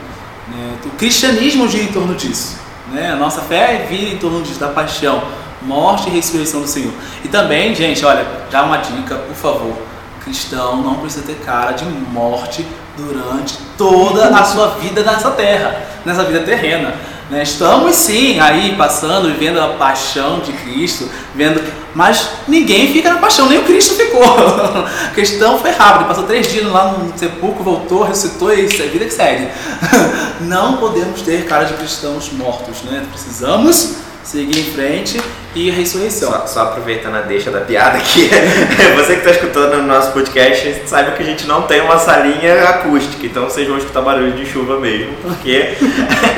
né? 0.48 0.76
O 0.84 0.90
cristianismo 0.90 1.68
gira 1.68 1.84
em 1.84 1.92
torno 1.92 2.14
disso. 2.14 2.58
Né? 2.92 3.10
A 3.12 3.16
nossa 3.16 3.40
fé 3.40 3.86
vira 3.88 4.14
em 4.14 4.18
torno 4.18 4.42
disso, 4.42 4.60
da 4.60 4.68
paixão, 4.68 5.22
morte 5.62 6.08
e 6.08 6.12
ressurreição 6.12 6.60
do 6.60 6.68
Senhor. 6.68 6.92
E 7.24 7.28
também, 7.28 7.74
gente, 7.74 8.04
olha, 8.04 8.26
já 8.50 8.62
uma 8.62 8.78
dica, 8.78 9.16
por 9.16 9.34
favor. 9.34 9.76
Cristão 10.22 10.82
não 10.82 10.96
precisa 10.96 11.24
ter 11.26 11.34
cara 11.44 11.72
de 11.72 11.84
morte 11.84 12.64
durante 12.96 13.58
toda 13.76 14.28
a 14.28 14.44
sua 14.44 14.68
vida 14.78 15.02
nessa 15.02 15.30
terra, 15.32 15.82
nessa 16.04 16.22
vida 16.22 16.40
terrena. 16.40 16.94
Né? 17.32 17.42
Estamos 17.42 17.96
sim 17.96 18.38
aí 18.38 18.76
passando, 18.76 19.28
vivendo 19.28 19.58
a 19.58 19.68
paixão 19.68 20.40
de 20.40 20.52
Cristo, 20.52 21.08
vendo, 21.34 21.62
mas 21.94 22.28
ninguém 22.46 22.92
fica 22.92 23.10
na 23.10 23.18
paixão, 23.18 23.48
nem 23.48 23.58
o 23.58 23.64
Cristo 23.64 23.94
ficou. 23.94 24.22
A 24.22 25.14
questão 25.14 25.58
foi 25.58 25.70
rápida, 25.70 26.04
passou 26.04 26.24
três 26.24 26.52
dias 26.52 26.66
lá 26.70 26.92
no 26.92 27.18
sepulcro, 27.18 27.64
voltou, 27.64 28.02
ressuscitou 28.02 28.52
e 28.52 28.66
isso 28.66 28.82
é 28.82 28.86
vida 28.86 29.06
que 29.06 29.14
segue. 29.14 29.48
Não 30.42 30.76
podemos 30.76 31.22
ter 31.22 31.46
cara 31.46 31.64
de 31.64 31.72
cristãos 31.74 32.30
mortos, 32.32 32.82
né? 32.82 33.04
Precisamos 33.10 33.96
seguir 34.22 34.60
em 34.60 34.72
frente 34.72 35.20
e 35.54 35.70
a 35.70 35.74
ressurreição. 35.74 36.30
Só, 36.30 36.46
só 36.46 36.62
aproveitando 36.62 37.16
a 37.16 37.20
deixa 37.20 37.50
da 37.50 37.60
piada 37.60 37.98
aqui, 37.98 38.30
você 38.96 39.14
que 39.14 39.18
está 39.20 39.30
escutando 39.32 39.76
no 39.76 39.82
nosso 39.82 40.12
podcast, 40.12 40.82
saiba 40.86 41.12
que 41.12 41.22
a 41.22 41.26
gente 41.26 41.46
não 41.46 41.62
tem 41.62 41.80
uma 41.80 41.98
salinha 41.98 42.68
acústica, 42.68 43.26
então 43.26 43.44
vocês 43.44 43.66
vão 43.68 43.78
escutar 43.78 44.00
barulho 44.00 44.32
de 44.32 44.46
chuva 44.46 44.78
mesmo, 44.78 45.14
porque 45.22 45.74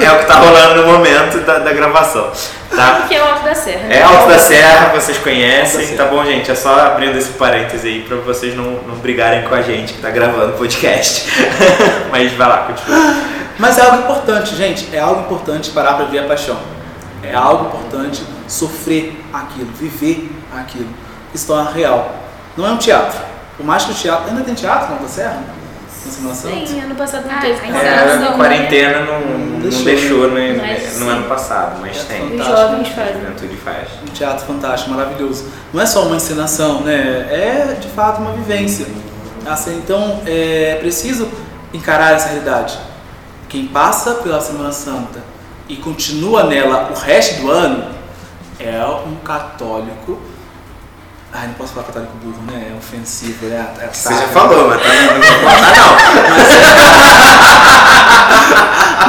é 0.03 0.13
o 0.13 0.17
que 0.17 0.23
está 0.23 0.37
rolando 0.37 0.83
no 0.83 0.93
momento 0.93 1.41
da, 1.41 1.59
da 1.59 1.73
gravação. 1.73 2.31
Tá? 2.75 3.03
Porque 3.07 3.15
é 3.15 3.23
o 3.23 3.27
Alto 3.27 3.45
da 3.45 3.55
Serra. 3.55 3.87
né? 3.87 3.99
É 3.99 4.03
Alto 4.03 4.29
da 4.29 4.39
Serra, 4.39 4.93
vocês 4.93 5.17
conhecem, 5.19 5.97
tá 5.97 6.07
bom, 6.07 6.25
gente? 6.25 6.51
É 6.51 6.57
só 6.57 6.75
abrindo 6.81 7.17
esse 7.17 7.31
parêntese 7.31 7.87
aí 7.87 8.01
pra 8.03 8.17
vocês 8.17 8.57
não, 8.57 8.65
não 8.65 8.97
brigarem 8.97 9.43
com 9.43 9.55
a 9.55 9.63
gente 9.63 9.93
que 9.93 10.01
tá 10.01 10.11
gravando 10.11 10.55
o 10.55 10.59
podcast. 10.59 11.31
Mas 12.11 12.33
vai 12.33 12.49
lá, 12.49 12.59
continua. 12.59 13.15
Mas 13.59 13.79
é 13.79 13.83
algo 13.83 13.99
importante, 13.99 14.57
gente. 14.57 14.89
É 14.93 14.99
algo 14.99 15.21
importante 15.21 15.71
parar 15.71 15.95
para 15.95 16.07
ver 16.07 16.21
a 16.21 16.25
paixão. 16.25 16.59
É 17.31 17.35
algo 17.35 17.67
importante 17.69 18.23
sofrer 18.47 19.21
aquilo, 19.33 19.71
viver 19.73 20.31
aquilo. 20.55 20.89
Isso 21.35 21.47
torna 21.47 21.71
real. 21.71 22.15
Não 22.57 22.67
é 22.67 22.71
um 22.71 22.77
teatro. 22.79 23.19
Por 23.57 23.65
mais 23.67 23.85
que 23.85 23.93
o 23.93 23.95
teatro. 23.95 24.29
Ainda 24.31 24.43
tem 24.43 24.55
teatro 24.55 24.89
na 24.89 24.93
Alta 24.95 25.09
Serra? 25.09 25.43
Sim, 25.91 26.81
ano 26.83 26.95
passado 26.97 27.27
não 27.27 27.35
Ah, 27.35 27.41
teve. 27.41 27.55
porque 27.61 27.73
É, 27.73 28.17
não, 28.19 28.33
quarentena 28.37 29.01
não, 29.07 29.21
não 29.21 29.61
deixou, 29.61 29.85
deixou, 29.85 30.31
né, 30.33 30.53
Mas 30.61 30.99
no 30.99 31.07
sim. 31.07 31.11
ano 31.11 31.27
passado, 31.29 31.81
mas 31.81 31.97
É 31.97 32.03
tem. 32.03 32.39
Os 32.39 32.47
jovens 32.47 32.89
A 32.89 32.91
fazem. 32.91 33.15
juventude 33.15 33.57
faz. 33.57 33.89
Um 34.03 34.13
teatro 34.13 34.45
fantástico, 34.47 34.91
maravilhoso. 34.95 35.47
Não 35.73 35.81
é 35.81 35.87
só 35.87 36.03
uma 36.03 36.17
encenação, 36.17 36.83
né? 36.83 36.93
É 37.31 37.77
de 37.81 37.89
fato 37.89 38.21
uma 38.21 38.33
vivência. 38.33 38.87
Assim, 39.47 39.77
então 39.79 40.21
é 40.27 40.77
preciso 40.81 41.27
encarar 41.73 42.13
essa 42.15 42.29
realidade. 42.29 42.79
Quem 43.49 43.67
passa 43.67 44.15
pela 44.17 44.41
Semana 44.43 44.73
Santa 44.73 45.21
e 45.69 45.77
continua 45.77 46.45
nela 46.45 46.91
o 46.95 46.99
resto 46.99 47.41
do 47.41 47.51
ano 47.51 47.85
é 48.59 48.85
um 49.07 49.17
católico. 49.17 50.21
Ai, 51.33 51.49
não 51.49 51.55
posso 51.55 51.73
falar 51.73 51.87
católico 51.87 52.13
burro, 52.23 52.43
né? 52.47 52.73
É 52.73 52.77
ofensivo, 52.77 53.47
né? 53.47 53.67
É 53.81 53.89
Você 53.89 54.15
já 54.15 54.29
falou, 54.29 54.69
mas 54.69 54.81
tá, 54.83 54.89
não 54.89 55.21
contar 55.41 55.77
não. 55.77 55.95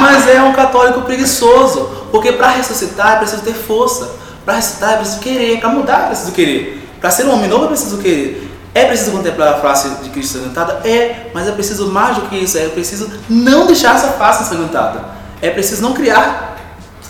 Mas 0.00 0.28
é 0.28 0.42
um 0.42 0.52
católico 0.52 1.02
preguiçoso, 1.02 2.08
porque 2.10 2.32
para 2.32 2.50
ressuscitar 2.50 3.14
é 3.14 3.16
preciso 3.16 3.42
ter 3.42 3.54
força, 3.54 4.10
para 4.44 4.56
ressuscitar 4.56 4.92
é 4.92 4.96
preciso 4.96 5.20
querer, 5.20 5.58
para 5.58 5.70
mudar 5.70 6.04
é 6.04 6.06
preciso 6.08 6.32
querer, 6.32 6.86
para 7.00 7.10
ser 7.10 7.24
um 7.24 7.32
homem 7.32 7.48
novo 7.48 7.64
é 7.64 7.68
preciso 7.68 7.98
querer. 7.98 8.42
É 8.74 8.84
preciso 8.84 9.12
contemplar 9.12 9.54
a 9.54 9.58
face 9.58 9.88
de 10.02 10.10
Cristo 10.10 10.36
ensanguentada? 10.36 10.86
É, 10.86 11.30
mas 11.32 11.48
é 11.48 11.52
preciso 11.52 11.90
mais 11.90 12.16
do 12.16 12.22
que 12.28 12.36
isso, 12.36 12.58
é 12.58 12.68
preciso 12.68 13.10
não 13.26 13.66
deixar 13.66 13.96
essa 13.96 14.08
face 14.08 14.42
ensanguentada. 14.42 15.16
É 15.42 15.50
preciso 15.50 15.82
não 15.82 15.92
criar 15.94 16.56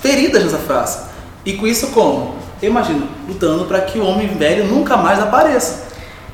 feridas 0.00 0.44
nessa 0.44 0.58
face. 0.58 1.06
E 1.44 1.54
com 1.54 1.66
isso 1.66 1.88
como? 1.88 2.36
Eu 2.60 2.70
imagino, 2.70 3.08
lutando 3.28 3.64
para 3.66 3.80
que 3.82 3.98
o 3.98 4.04
homem 4.04 4.26
velho 4.28 4.64
nunca 4.64 4.96
mais 4.96 5.20
apareça. 5.20 5.86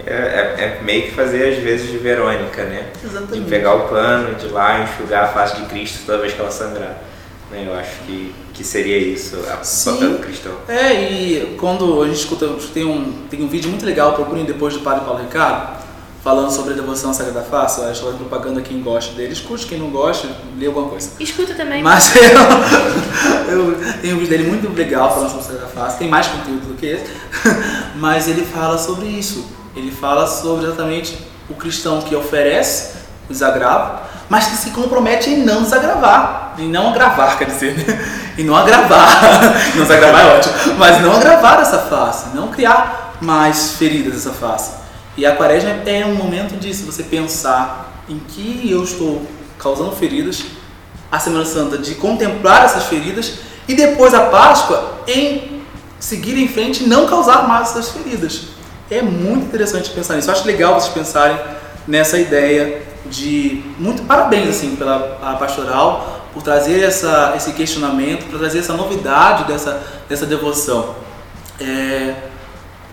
É, 0.04 0.12
é- 0.12 0.78
é 0.78 0.82
meio 0.82 1.02
que 1.02 1.11
fazer 1.12 1.52
as 1.52 1.62
vezes 1.62 1.90
de 1.90 1.99
Verônica, 1.99 2.64
né? 2.64 2.87
Exatamente. 3.04 3.40
De 3.40 3.50
pegar 3.50 3.75
o 3.75 3.88
pano, 3.88 4.34
de 4.34 4.46
ir 4.46 4.50
lá 4.50 4.80
enxugar 4.80 5.25
a 5.25 5.28
face 5.28 5.56
de 5.56 5.66
Cristo 5.66 6.00
toda 6.06 6.18
vez 6.18 6.32
que 6.32 6.40
ela 6.40 6.50
sangrar. 6.50 6.96
Né? 7.50 7.64
Eu 7.66 7.75
acho 7.76 7.96
que, 8.06 8.34
que 8.54 8.64
seria 8.64 8.96
isso 8.99 9.37
o 9.37 9.64
Sim. 9.64 9.92
papel 9.94 10.11
do 10.11 10.18
cristão. 10.18 10.52
É, 10.68 10.92
e 10.94 11.56
quando 11.58 12.02
a 12.02 12.06
gente 12.06 12.18
escuta, 12.18 12.49
tem 12.72 12.84
um, 12.84 13.12
tem 13.30 13.42
um 13.42 13.49
vídeo 13.49 13.68
muito 13.68 13.84
legal, 13.84 14.14
procurem 14.14 14.44
depois 14.44 14.75
do 14.75 14.80
Padre 14.80 15.04
Paulo 15.04 15.20
Ricardo, 15.20 15.82
falando 16.23 16.52
sobre 16.52 16.73
a 16.73 16.76
devoção 16.76 17.11
à 17.11 17.14
Sagrada 17.14 17.43
Face, 17.43 17.81
eu 17.81 17.88
acho 17.88 18.05
propaganda 18.12 18.62
quem 18.62 18.81
gosta 18.81 19.12
dele, 19.14 19.33
escute, 19.33 19.67
quem 19.67 19.79
não 19.79 19.91
gosta, 19.91 20.29
lê 20.57 20.67
alguma 20.67 20.88
coisa. 20.88 21.11
Escuta 21.19 21.52
também. 21.55 21.83
Mas 21.83 22.12
eu, 23.50 23.73
eu 23.73 23.93
tenho 24.00 24.17
um 24.17 24.19
vídeo 24.21 24.31
dele 24.31 24.49
muito 24.49 24.73
legal 24.73 25.12
falando 25.12 25.31
sobre 25.31 25.41
a 25.41 25.49
Sagrada 25.49 25.69
Face, 25.69 25.99
tem 25.99 26.09
mais 26.09 26.29
conteúdo 26.29 26.69
do 26.69 26.75
que 26.75 26.87
esse, 26.87 27.11
mas 27.97 28.29
ele 28.29 28.45
fala 28.45 28.79
sobre 28.79 29.07
isso. 29.07 29.45
Ele 29.75 29.91
fala 29.91 30.26
sobre 30.26 30.67
exatamente 30.67 31.19
o 31.50 31.55
cristão 31.55 32.00
que 32.02 32.14
oferece 32.14 32.99
o 33.29 33.33
desagravo, 33.33 34.02
mas 34.29 34.47
que 34.47 34.57
se 34.57 34.71
compromete 34.71 35.31
em 35.31 35.45
não 35.45 35.62
desagravar, 35.62 36.55
em 36.59 36.69
não 36.69 36.91
agravar, 36.91 37.37
quer 37.37 37.47
dizer, 37.47 37.75
em 38.38 38.45
não 38.45 38.55
agravar, 38.55 39.21
não 39.75 39.83
desagravar 39.83 40.21
é 40.21 40.37
ótimo, 40.37 40.55
mas 40.79 41.00
não 41.00 41.17
agravar 41.17 41.61
essa 41.61 41.79
face, 41.79 42.26
não 42.35 42.49
criar 42.49 43.17
mais 43.21 43.73
feridas 43.73 44.14
nessa 44.14 44.31
face. 44.31 44.82
E 45.16 45.26
a 45.26 45.37
quaresma 45.37 45.71
é 45.87 46.07
um 46.07 46.14
momento 46.14 46.59
disso, 46.59 46.85
você 46.85 47.02
pensar 47.02 48.02
em 48.09 48.19
que 48.19 48.71
eu 48.71 48.83
estou 48.83 49.26
causando 49.59 49.92
feridas, 49.92 50.45
a 51.11 51.19
Semana 51.19 51.45
Santa 51.45 51.76
de 51.76 51.95
contemplar 51.95 52.64
essas 52.64 52.85
feridas 52.85 53.35
e 53.69 53.75
depois 53.75 54.14
a 54.14 54.23
Páscoa 54.23 55.02
em 55.07 55.62
seguir 56.00 56.37
em 56.38 56.49
frente 56.49 56.85
e 56.85 56.87
não 56.87 57.07
causar 57.07 57.47
mais 57.47 57.71
essas 57.71 57.90
feridas. 57.90 58.45
É 58.90 59.02
muito 59.02 59.45
interessante 59.47 59.90
pensar 59.90 60.16
nisso. 60.16 60.28
Eu 60.28 60.35
acho 60.35 60.47
legal 60.47 60.75
vocês 60.81 60.92
pensarem 60.92 61.38
nessa 61.87 62.19
ideia 62.19 62.83
de 63.07 63.62
muito 63.78 64.02
parabéns 64.02 64.49
assim 64.49 64.76
pela 64.76 65.19
a 65.23 65.35
pastoral 65.35 66.23
por 66.33 66.42
trazer 66.42 66.83
essa, 66.83 67.35
esse 67.37 67.52
questionamento, 67.52 68.25
por 68.31 68.38
trazer 68.38 68.61
essa 68.61 68.73
novidade 68.73 69.45
dessa, 69.45 69.83
dessa 70.09 70.25
devoção. 70.25 70.95
É, 71.61 72.14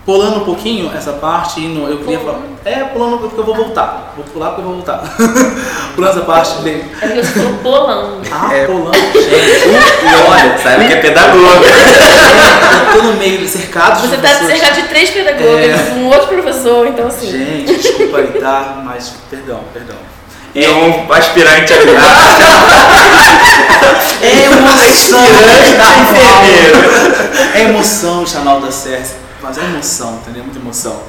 Pulando 0.06 0.38
um 0.38 0.46
pouquinho 0.46 0.92
essa 0.96 1.12
parte, 1.14 1.60
indo, 1.60 1.88
eu 1.88 1.98
queria 2.00 2.20
falar. 2.20 2.40
É, 2.66 2.84
pulando 2.86 3.20
porque 3.20 3.40
eu 3.40 3.44
vou 3.44 3.54
voltar. 3.56 4.14
Vou 4.16 4.26
pular 4.26 4.48
porque 4.50 4.62
eu 4.62 4.66
vou 4.66 4.76
voltar. 4.76 5.04
pulando 5.94 6.12
essa 6.12 6.22
parte 6.22 6.62
bem. 6.62 6.84
É 7.02 7.08
porque 7.08 7.24
você 7.24 7.32
falou 7.40 7.54
bolão. 7.62 8.22
Ah, 8.32 8.50
É. 8.54 8.66
pulando, 8.66 8.96
gente. 8.96 9.30
E 9.30 10.16
olha, 10.32 10.58
sabe 10.64 10.88
que 10.88 10.94
é 10.94 10.96
pedagogo. 10.98 11.64
Eu 11.64 12.94
tô 12.94 13.04
no 13.04 13.14
meio, 13.14 13.48
cercado 13.48 14.02
de 14.02 14.08
Você 14.08 14.18
tá 14.18 14.30
pessoas. 14.30 14.48
cercado 14.52 14.76
de 14.76 14.84
três 14.88 15.10
pedagogos, 15.12 15.48
É. 15.60 15.94
um 15.98 16.08
outro 16.08 16.28
professor, 16.28 16.88
então 16.88 17.06
assim. 17.08 17.30
Gente, 17.32 17.76
desculpa 17.78 18.18
aí, 18.18 18.28
tá? 18.42 18.82
Mas, 18.84 19.14
perdão, 19.30 19.60
perdão. 19.74 19.96
E 20.56 20.68
um 20.68 21.14
aspirante 21.14 21.72
a 21.74 21.76
É 24.22 24.46
emoção 24.46 25.20
Aspirante 25.20 25.74
da 25.78 25.84
a 25.84 26.00
enfermeiro. 26.00 26.80
É 27.54 27.62
emoção 27.62 28.26
aula 28.48 28.66
da 28.66 28.72
César, 28.72 29.16
mas 29.50 29.58
é 29.58 29.66
emoção, 29.66 30.20
entendeu? 30.22 30.44
Muita 30.44 30.60
emoção. 30.60 31.02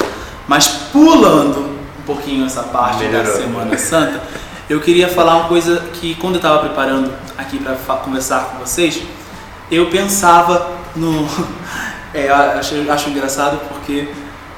Mas 0.49 0.67
pulando 0.91 1.79
um 1.99 2.03
pouquinho 2.07 2.47
essa 2.47 2.63
parte 2.63 3.05
da 3.05 3.19
Melhorou. 3.19 3.37
Semana 3.37 3.79
Santa, 3.79 4.23
eu 4.69 4.81
queria 4.81 5.09
falar 5.09 5.37
uma 5.37 5.49
coisa 5.49 5.81
que 5.93 6.15
quando 6.15 6.35
eu 6.35 6.39
estava 6.39 6.61
preparando 6.61 7.13
aqui 7.37 7.59
para 7.59 7.75
conversar 7.97 8.45
com 8.47 8.59
vocês, 8.59 9.03
eu 9.71 9.87
pensava 9.91 10.73
no. 10.97 11.29
É, 12.13 12.29
eu 12.29 12.35
acho, 12.35 12.75
eu 12.75 12.93
acho 12.93 13.09
engraçado 13.09 13.61
porque 13.69 14.09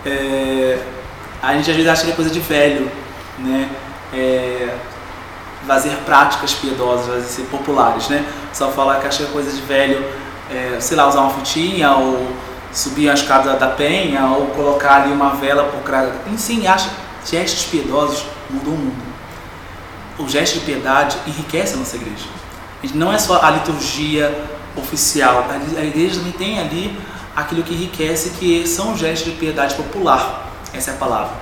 é, 0.06 0.78
a 1.42 1.52
gente 1.52 1.70
às 1.70 1.76
vezes 1.76 1.86
acha 1.86 2.04
que 2.06 2.12
é 2.12 2.14
coisa 2.14 2.30
de 2.30 2.40
velho, 2.40 2.90
né? 3.38 3.68
É, 4.10 4.74
fazer 5.66 5.90
práticas 6.06 6.54
piedosas, 6.54 7.08
fazer 7.08 7.28
ser 7.28 7.42
populares, 7.50 8.08
né? 8.08 8.24
Só 8.54 8.70
falar 8.70 9.00
que 9.00 9.06
acha 9.06 9.18
que 9.18 9.24
é 9.24 9.32
coisa 9.34 9.52
de 9.52 9.60
velho, 9.60 10.02
é, 10.50 10.80
sei 10.80 10.96
lá, 10.96 11.06
usar 11.06 11.20
uma 11.20 11.34
fitinha 11.34 11.92
ou 11.92 12.26
subir 12.73 13.09
a 13.09 13.14
escada 13.14 13.55
da 13.57 13.69
penha 13.69 14.26
ou 14.26 14.47
colocar 14.47 15.02
ali 15.02 15.12
uma 15.12 15.31
vela 15.35 15.64
por 15.64 15.81
trás. 15.83 16.12
Enfim, 16.26 16.67
acha 16.67 16.91
gestos 17.25 17.64
piedosos 17.67 18.25
mudam 18.50 18.75
o 18.75 18.76
mundo. 18.76 19.12
O 20.19 20.29
gesto 20.29 20.61
de 20.61 20.64
piedade 20.64 21.17
enriquece 21.26 21.75
a 21.75 21.76
nossa 21.76 21.97
igreja. 21.97 22.26
Não 22.95 23.12
é 23.12 23.19
só 23.19 23.41
a 23.43 23.50
liturgia 23.50 24.35
oficial, 24.76 25.47
a 25.76 25.85
igreja 25.85 26.17
também 26.17 26.33
tem 26.33 26.59
ali 26.59 26.99
aquilo 27.37 27.62
que 27.62 27.75
enriquece, 27.75 28.31
que 28.31 28.67
são 28.67 28.97
gestos 28.97 29.33
de 29.33 29.38
piedade 29.38 29.75
popular. 29.75 30.50
Essa 30.73 30.91
é 30.91 30.95
a 30.95 30.97
palavra. 30.97 31.33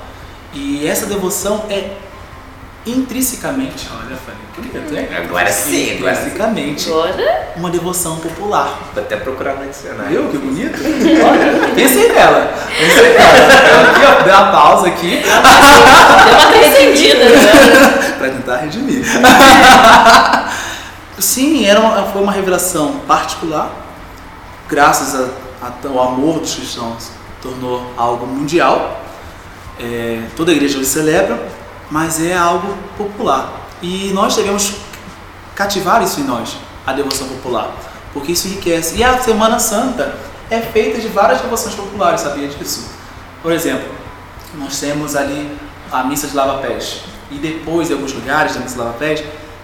E 0.53 0.87
essa 0.87 1.07
devoção 1.07 1.65
é 1.71 1.97
intrinsecamente, 2.87 3.87
olha, 3.93 4.17
falei, 4.17 4.41
bonito, 4.57 4.97
hein? 4.97 5.09
Agora 5.25 5.53
sim, 5.53 5.99
agora 5.99 6.15
sim. 6.15 6.21
Intrinsecamente 6.23 6.89
Agora, 6.89 7.53
uma 7.57 7.71
devoção 7.71 8.17
popular. 8.17 8.79
Vou 8.95 9.03
até 9.03 9.17
procurar 9.17 9.55
no 9.57 9.69
dicionário. 9.69 10.11
Viu 10.11 10.31
que 10.31 10.39
bonito? 10.39 10.79
Olha, 11.29 11.75
pensei 11.75 12.11
nela. 12.13 12.53
Pensei 12.79 13.13
nela. 13.13 13.39
Eu 13.73 13.91
aqui, 13.91 14.01
ó, 14.07 14.23
dei 14.23 14.33
uma 14.33 14.51
pausa 14.53 14.87
aqui 14.89 15.23
deu 15.23 16.39
uma 16.39 16.51
recendida, 16.57 17.25
né? 17.29 18.15
para 18.19 18.29
tentar 18.31 18.57
redimir. 18.57 19.05
Sim, 21.19 21.67
era 21.67 21.81
uma, 21.81 22.03
foi 22.05 22.23
uma 22.23 22.33
revelação 22.33 23.01
particular, 23.07 23.71
graças 24.69 25.15
a- 25.15 25.29
a- 25.67 25.89
ao 25.89 26.01
amor 26.09 26.41
dos 26.41 26.55
cristãos, 26.55 27.11
tornou 27.43 27.93
algo 27.97 28.27
mundial. 28.27 29.03
É, 29.79 30.23
toda 30.37 30.51
a 30.51 30.55
igreja 30.55 30.79
hoje 30.79 30.87
celebra, 30.89 31.39
mas 31.91 32.23
é 32.23 32.37
algo 32.37 32.75
popular. 32.97 33.53
E 33.83 34.11
nós 34.13 34.37
devemos 34.37 34.77
cativar 35.55 36.03
isso 36.03 36.21
em 36.21 36.25
nós, 36.25 36.57
a 36.87 36.93
devoção 36.93 37.29
popular, 37.29 37.75
porque 38.13 38.33
isso 38.33 38.49
enriquece. 38.49 38.97
E 38.97 39.05
a 39.05 39.19
Semana 39.19 39.59
Santa 39.59 40.17
é 40.51 40.61
feita 40.61 41.01
de 41.01 41.09
várias 41.09 41.41
devoções 41.41 41.75
populares, 41.75 42.21
sabia 42.21 42.49
disso? 42.49 42.91
Por 43.43 43.53
exemplo, 43.53 43.89
nós 44.55 44.79
temos 44.79 45.17
ali 45.17 45.57
a 45.91 46.05
missa 46.05 46.27
de 46.27 46.37
lava-pés. 46.37 47.03
E 47.31 47.37
depois, 47.37 47.91
em 47.91 47.95
alguns 47.95 48.13
lugares 48.13 48.55
da 48.55 48.61
missa 48.61 48.75
de 48.75 48.81
lava-pés, 48.81 49.23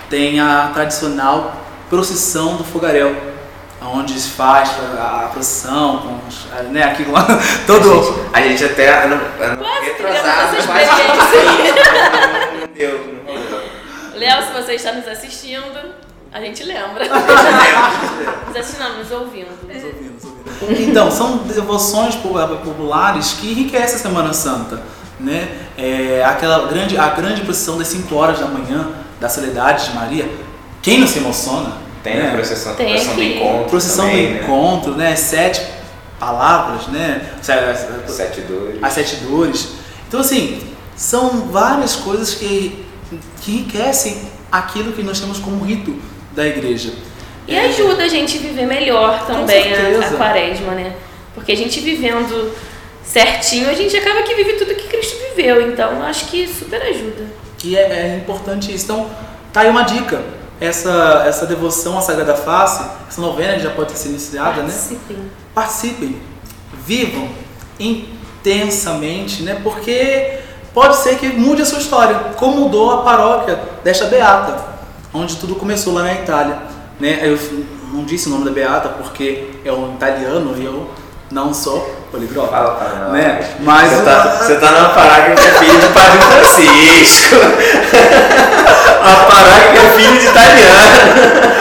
tem 0.08 0.40
a 0.40 0.70
tradicional 0.72 1.56
procissão 1.90 2.56
do 2.56 2.64
fogaréu, 2.64 3.35
onde 3.94 4.18
se 4.18 4.30
faz 4.30 4.70
a, 4.98 5.24
a 5.24 5.28
procissão, 5.28 5.98
com 5.98 6.18
os- 6.28 6.46
né, 6.70 6.82
aquilo 6.84 7.12
lá, 7.12 7.26
todo... 7.66 8.26
A 8.32 8.40
gente 8.42 8.64
até 8.64 9.04
ano, 9.04 9.20
ano 9.40 9.56
Quase 9.58 9.84
retrasado, 9.86 10.56
não 12.60 12.68
deu. 12.74 13.16
Léo, 14.14 14.42
se 14.42 14.52
você 14.62 14.72
está 14.74 14.92
nos 14.92 15.06
assistindo, 15.06 15.94
a 16.32 16.40
gente 16.40 16.62
lembra. 16.64 17.04
Nos 18.48 18.56
assistindo, 18.56 18.88
não, 18.88 18.98
nos 18.98 19.10
ouvindo. 19.10 19.48
Então, 20.78 21.10
são 21.10 21.38
devoções 21.38 22.14
po- 22.16 22.30
populares 22.64 23.34
que 23.40 23.52
enriquecem 23.52 23.96
a 23.96 23.98
Semana 23.98 24.32
Santa. 24.32 24.82
Né? 25.20 25.48
É, 25.78 26.22
aquela 26.26 26.66
grande, 26.66 26.98
a 26.98 27.08
grande 27.08 27.42
procissão 27.42 27.78
das 27.78 27.88
5 27.88 28.14
horas 28.14 28.38
da 28.38 28.46
manhã 28.46 28.88
da 29.20 29.28
Soledade 29.28 29.88
de 29.88 29.94
Maria. 29.94 30.30
Quem 30.82 30.98
não 31.00 31.06
se 31.06 31.18
emociona? 31.18 31.72
Tem 32.12 32.16
né? 32.22 32.28
a 32.30 32.32
procissão, 32.34 32.74
Tem 32.74 32.88
procissão 32.88 33.14
do 33.14 33.22
encontro. 33.22 33.64
Procissão 33.70 34.06
também, 34.06 34.26
do 34.26 34.32
né? 34.34 34.40
encontro, 34.42 34.94
né? 34.96 35.16
Sete 35.16 35.62
palavras, 36.18 36.86
né? 36.88 37.20
Se- 37.42 38.12
Sete 38.12 38.40
dores. 38.42 38.78
As 38.82 38.92
sete 38.92 39.16
dores. 39.16 39.68
Então, 40.08 40.20
assim, 40.20 40.60
são 40.96 41.48
várias 41.48 41.96
coisas 41.96 42.34
que, 42.34 42.84
que 43.42 43.52
enriquecem 43.52 44.22
aquilo 44.50 44.92
que 44.92 45.02
nós 45.02 45.20
temos 45.20 45.38
como 45.38 45.64
rito 45.64 45.94
da 46.32 46.46
igreja. 46.46 46.92
E 47.46 47.56
ajuda 47.56 48.04
a 48.04 48.08
gente 48.08 48.38
a 48.38 48.40
viver 48.40 48.66
melhor 48.66 49.24
também 49.26 49.72
a, 49.74 50.06
a 50.06 50.10
quaresma, 50.16 50.72
né? 50.72 50.94
Porque 51.34 51.52
a 51.52 51.56
gente 51.56 51.78
vivendo 51.80 52.52
certinho, 53.04 53.68
a 53.68 53.74
gente 53.74 53.96
acaba 53.96 54.22
que 54.22 54.34
vive 54.34 54.54
tudo 54.54 54.74
que 54.74 54.88
Cristo 54.88 55.16
viveu. 55.36 55.70
Então, 55.70 56.02
acho 56.02 56.26
que 56.26 56.48
super 56.48 56.80
ajuda. 56.82 57.24
que 57.58 57.76
é, 57.76 57.82
é 57.82 58.16
importante 58.16 58.74
isso. 58.74 58.84
Então, 58.84 59.08
tá 59.52 59.60
aí 59.60 59.68
uma 59.70 59.82
dica. 59.82 60.20
Essa, 60.60 61.24
essa 61.26 61.46
devoção 61.46 61.98
à 61.98 62.00
Sagrada 62.00 62.34
Face, 62.34 62.82
essa 63.08 63.20
novena 63.20 63.54
que 63.54 63.60
já 63.60 63.70
pode 63.70 63.92
ter 63.92 63.98
sido 63.98 64.12
iniciada, 64.12 64.62
né? 64.62 64.68
Participem. 64.68 65.16
Participem, 65.54 66.22
vivam 66.84 67.28
intensamente, 67.78 69.42
né? 69.42 69.60
Porque 69.62 70.38
pode 70.72 70.96
ser 70.96 71.18
que 71.18 71.28
mude 71.28 71.62
a 71.62 71.66
sua 71.66 71.78
história, 71.78 72.14
como 72.36 72.60
mudou 72.60 72.90
a 72.90 73.02
paróquia 73.02 73.60
desta 73.84 74.06
Beata, 74.06 74.64
onde 75.12 75.36
tudo 75.36 75.54
começou 75.56 75.92
lá 75.92 76.02
na 76.02 76.14
Itália, 76.14 76.58
né? 76.98 77.20
Eu 77.22 77.38
não 77.92 78.04
disse 78.04 78.28
o 78.28 78.30
nome 78.30 78.44
da 78.44 78.50
Beata 78.50 78.88
porque 78.88 79.50
é 79.64 79.72
um 79.72 79.94
italiano 79.94 80.54
e 80.56 80.64
eu 80.64 80.90
não 81.30 81.52
sou 81.52 81.94
poliglota, 82.10 82.48
Fala 82.50 83.04
nós. 83.04 83.12
né? 83.12 83.40
Mas 83.60 83.90
Você 83.92 84.02
tá, 84.02 84.38
você 84.40 84.54
tá 84.56 84.70
numa 84.70 84.88
paróquia 84.90 85.34
que 85.34 85.46
é 85.46 85.52
filho 85.52 85.80
de 85.80 85.86
Padre 85.88 86.18
Francisco. 86.20 87.36
Uma 89.02 89.16
paróquia 89.26 89.70
que 89.72 89.78
é 89.78 89.90
filho 89.90 90.18
de 90.20 90.26
italiano. 90.26 91.56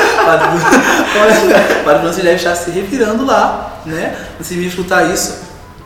Padre 1.84 2.00
Francisco 2.00 2.24
deve 2.24 2.36
estar 2.36 2.56
se 2.56 2.72
revirando 2.72 3.26
lá, 3.26 3.80
né? 3.86 4.16
Se 4.42 4.56
me 4.56 4.68
escutar 4.68 5.04
isso, 5.12 5.44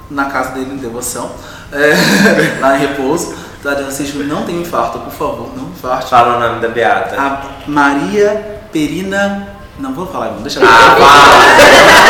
na 0.09 0.25
casa 0.25 0.51
dele 0.51 0.73
em 0.73 0.77
devoção, 0.77 1.31
é, 1.71 1.93
lá 2.61 2.75
em 2.75 2.79
repouso. 2.79 3.35
Padre 3.63 3.83
Francisco, 3.83 4.19
não 4.19 4.43
tem 4.43 4.61
infarto, 4.61 4.99
por 4.99 5.11
favor, 5.11 5.51
não 5.55 5.69
infarte. 5.69 6.09
Fala 6.09 6.37
o 6.37 6.39
nome 6.39 6.61
da 6.61 6.69
Beata. 6.69 7.15
A 7.19 7.41
Maria 7.67 8.61
Perina. 8.71 9.58
Não 9.79 9.93
vou 9.93 10.05
falar, 10.07 10.31
não, 10.31 10.41
deixa 10.41 10.59
Ah, 10.61 10.95
pra 10.95 11.07
fala. 11.07 11.35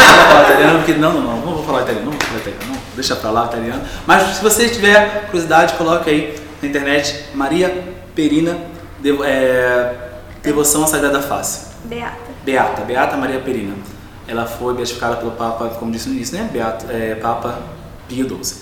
Não 0.08 0.16
vou 0.16 0.26
falar 0.26 0.44
italiano, 0.50 0.78
porque 0.80 0.94
não, 0.94 1.14
não, 1.14 1.22
não, 1.22 1.36
não 1.38 1.54
vou 1.56 1.64
falar 1.64 1.82
italiano, 1.84 2.06
não 2.06 2.12
vou 2.14 2.22
falar 2.22 2.40
italiano, 2.40 2.66
não, 2.74 2.80
deixa 2.96 3.16
pra 3.16 3.30
lá 3.32 3.46
italiano. 3.46 3.82
Mas 4.08 4.36
se 4.38 4.42
você 4.44 4.70
tiver 4.70 5.26
curiosidade, 5.28 5.74
coloque 5.74 6.10
aí 6.10 6.36
na 6.62 6.68
internet 6.68 7.26
Maria 7.36 7.84
Perina, 8.16 8.58
devo- 9.00 9.24
é, 9.24 9.94
Devoção 10.42 10.84
à 10.84 10.88
Sagrada 10.88 11.22
Face. 11.22 11.68
Beata. 11.84 12.16
Beata, 12.46 12.82
Beata 12.84 13.18
Maria 13.18 13.40
Perina. 13.40 13.74
Ela 14.28 14.46
foi 14.46 14.74
beatificada 14.74 15.18
pelo 15.18 15.32
Papa, 15.32 15.68
como 15.80 15.92
disse 15.92 16.08
no 16.10 16.16
início, 16.16 16.38
né? 16.38 16.50
Beata, 16.52 16.86
é, 16.92 17.16
Papa 17.16 17.60
Pio 18.08 18.26
XII. 18.44 18.62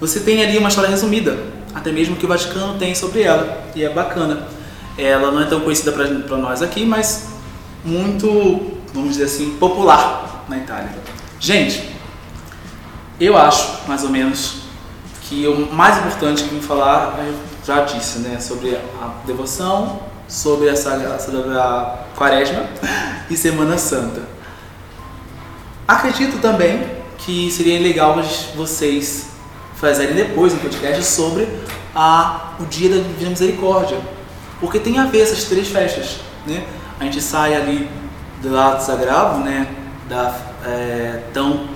Você 0.00 0.20
tem 0.20 0.42
ali 0.42 0.56
uma 0.58 0.68
história 0.68 0.88
resumida, 0.88 1.36
até 1.74 1.90
mesmo 1.90 2.14
que 2.16 2.24
o 2.24 2.28
Vaticano 2.28 2.78
tem 2.78 2.94
sobre 2.94 3.22
ela, 3.22 3.62
e 3.74 3.82
é 3.84 3.88
bacana. 3.90 4.44
Ela 4.96 5.30
não 5.32 5.42
é 5.42 5.44
tão 5.46 5.60
conhecida 5.60 5.92
para 5.92 6.36
nós 6.36 6.62
aqui, 6.62 6.84
mas 6.86 7.26
muito, 7.84 8.78
vamos 8.92 9.10
dizer 9.10 9.24
assim, 9.24 9.56
popular 9.58 10.44
na 10.48 10.58
Itália. 10.58 10.90
Gente, 11.40 11.90
eu 13.20 13.36
acho, 13.36 13.88
mais 13.88 14.02
ou 14.04 14.10
menos, 14.10 14.62
que 15.22 15.46
o 15.46 15.72
mais 15.72 15.98
importante 15.98 16.44
que 16.44 16.54
vim 16.54 16.60
falar, 16.60 17.18
eu 17.18 17.34
já 17.64 17.82
disse, 17.82 18.20
né? 18.20 18.40
Sobre 18.40 18.76
a 18.76 19.12
devoção, 19.26 20.00
sobre 20.26 20.68
essa, 20.68 21.18
sobre 21.18 21.56
a 21.56 21.98
quaresma 22.16 22.64
e 23.28 23.36
Semana 23.36 23.76
Santa. 23.76 24.22
Acredito 25.86 26.38
também 26.40 26.98
que 27.18 27.50
seria 27.50 27.80
legal 27.80 28.16
vocês 28.54 29.28
fazerem 29.74 30.14
depois 30.14 30.52
um 30.52 30.58
podcast 30.58 31.04
sobre 31.04 31.48
a, 31.94 32.54
o 32.60 32.64
dia 32.64 32.88
da 32.88 32.96
Divina 32.96 33.30
Misericórdia. 33.30 33.98
Porque 34.60 34.78
tem 34.78 34.98
a 34.98 35.04
ver 35.06 35.22
essas 35.22 35.44
três 35.44 35.68
festas, 35.68 36.16
né? 36.46 36.64
A 37.00 37.04
gente 37.04 37.20
sai 37.20 37.54
ali 37.54 37.88
do 38.42 38.50
lado 38.50 38.82
sagrado, 38.82 39.38
né? 39.40 39.68
Da 40.08 40.34
é, 40.66 41.22
tão 41.32 41.68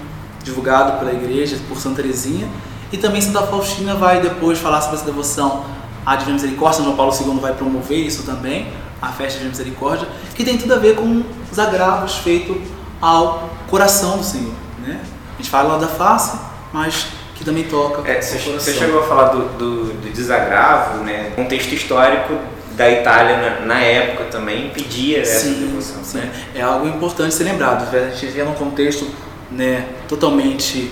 divulgado 0.42 0.98
pela 0.98 1.12
igreja, 1.12 1.56
por 1.68 1.78
Santa 1.78 2.02
Teresinha. 2.02 2.48
E 2.92 2.98
também 2.98 3.20
Santa 3.20 3.42
Faustina 3.42 3.94
vai 3.94 4.20
depois 4.20 4.58
falar 4.58 4.80
sobre 4.80 4.96
essa 4.96 5.06
devoção 5.06 5.64
à 6.04 6.16
Divina 6.16 6.34
Misericórdia, 6.34 6.84
João 6.84 6.96
Paulo 6.96 7.12
II 7.14 7.40
vai 7.40 7.54
promover 7.54 7.98
isso 7.98 8.24
também, 8.24 8.72
a 9.00 9.08
festa 9.08 9.38
de 9.38 9.46
Misericórdia, 9.46 10.06
que 10.34 10.44
tem 10.44 10.58
tudo 10.58 10.74
a 10.74 10.78
ver 10.78 10.96
com 10.96 11.22
os 11.50 11.58
agravos 11.58 12.16
feitos 12.18 12.56
ao 13.00 13.50
coração 13.68 14.18
do 14.18 14.24
Senhor. 14.24 14.52
Né? 14.84 15.00
A 15.34 15.36
gente 15.38 15.50
fala 15.50 15.74
lá 15.74 15.78
da 15.78 15.86
face, 15.86 16.36
mas 16.72 17.06
que 17.34 17.44
também 17.44 17.64
toca 17.64 18.08
é, 18.08 18.20
você 18.20 18.38
chegou 18.74 19.00
a 19.00 19.06
falar 19.06 19.28
do, 19.28 19.48
do, 19.56 19.84
do 19.94 20.12
desagravo, 20.12 21.02
né? 21.02 21.32
contexto 21.34 21.72
histórico 21.72 22.34
da 22.76 22.90
Itália 22.90 23.36
na, 23.36 23.66
na 23.66 23.80
época 23.80 24.24
também 24.24 24.66
impedia 24.66 25.20
essa 25.20 25.46
Sim, 25.46 25.66
devoção. 25.66 26.04
sim. 26.04 26.18
Né? 26.18 26.32
É 26.54 26.62
algo 26.62 26.88
importante 26.88 27.34
ser 27.34 27.44
lembrado. 27.44 27.88
A 27.94 28.10
gente 28.10 28.26
vê 28.26 28.42
num 28.42 28.54
contexto 28.54 29.06
né, 29.50 29.86
totalmente 30.08 30.90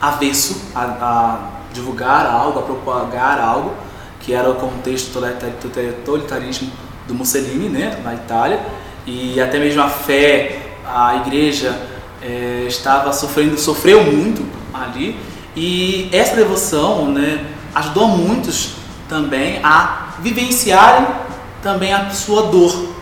avesso 0.00 0.60
a, 0.74 0.82
a 0.82 1.38
divulgar 1.72 2.26
algo, 2.26 2.58
a 2.58 2.62
propagar 2.62 3.40
algo, 3.40 3.74
que 4.20 4.32
era 4.32 4.48
o 4.50 4.54
contexto 4.54 5.20
totalitarismo 6.04 6.70
do 7.06 7.14
Mussolini, 7.14 7.68
né, 7.68 7.98
na 8.04 8.14
Itália, 8.14 8.60
e 9.06 9.40
até 9.40 9.58
mesmo 9.58 9.80
a 9.80 9.88
fé, 9.88 10.58
a 10.84 11.16
igreja 11.16 11.74
é, 12.20 12.64
estava 12.66 13.12
sofrendo, 13.12 13.58
sofreu 13.58 14.02
muito 14.04 14.46
ali, 14.72 15.18
e 15.56 16.08
essa 16.12 16.36
devoção, 16.36 17.10
né, 17.10 17.44
ajudou 17.74 18.08
muitos 18.08 18.74
também 19.08 19.60
a 19.62 20.07
vivenciarem 20.20 21.06
também 21.62 21.92
a 21.92 22.10
sua 22.10 22.44
dor, 22.44 22.94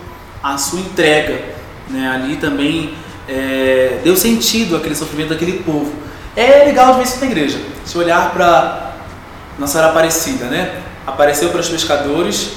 a 0.42 0.56
sua 0.56 0.80
entrega, 0.80 1.42
né, 1.88 2.10
ali 2.14 2.36
também 2.36 2.94
é, 3.28 4.00
deu 4.02 4.16
sentido 4.16 4.76
àquele 4.76 4.94
sofrimento 4.94 5.30
daquele 5.30 5.60
povo. 5.60 5.92
É 6.34 6.64
legal 6.64 6.92
de 6.92 6.98
ver 6.98 7.04
isso 7.04 7.20
na 7.20 7.26
igreja. 7.26 7.58
Se 7.84 7.96
olhar 7.96 8.30
para 8.32 8.92
Nossa 9.58 9.72
Senhora 9.72 9.90
Aparecida, 9.90 10.46
né? 10.46 10.82
Apareceu 11.06 11.48
para 11.48 11.60
os 11.60 11.68
pescadores 11.68 12.52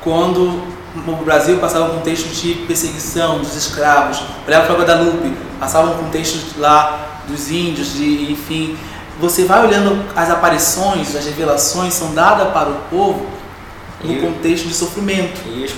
quando 0.00 0.62
o 1.06 1.24
Brasil 1.24 1.58
passava 1.58 1.86
um 1.86 1.96
contexto 1.96 2.28
de 2.28 2.54
perseguição 2.66 3.38
dos 3.38 3.56
escravos. 3.56 4.22
Olhar 4.46 4.64
para 4.64 4.74
Guadalupe, 4.76 5.32
passava 5.58 5.90
um 5.90 6.04
contexto 6.04 6.58
lá 6.58 7.22
dos 7.26 7.50
índios, 7.50 7.94
de 7.94 8.30
enfim. 8.32 8.78
Você 9.20 9.44
vai 9.44 9.66
olhando 9.66 10.04
as 10.14 10.30
aparições, 10.30 11.16
as 11.16 11.24
revelações 11.24 11.94
são 11.94 12.14
dadas 12.14 12.52
para 12.52 12.68
o 12.68 12.76
povo 12.88 13.37
no 14.02 14.12
E- 14.14 14.20
contexto 14.20 14.68
de 14.68 14.74
sofrimento. 14.74 15.40
As- 15.64 15.72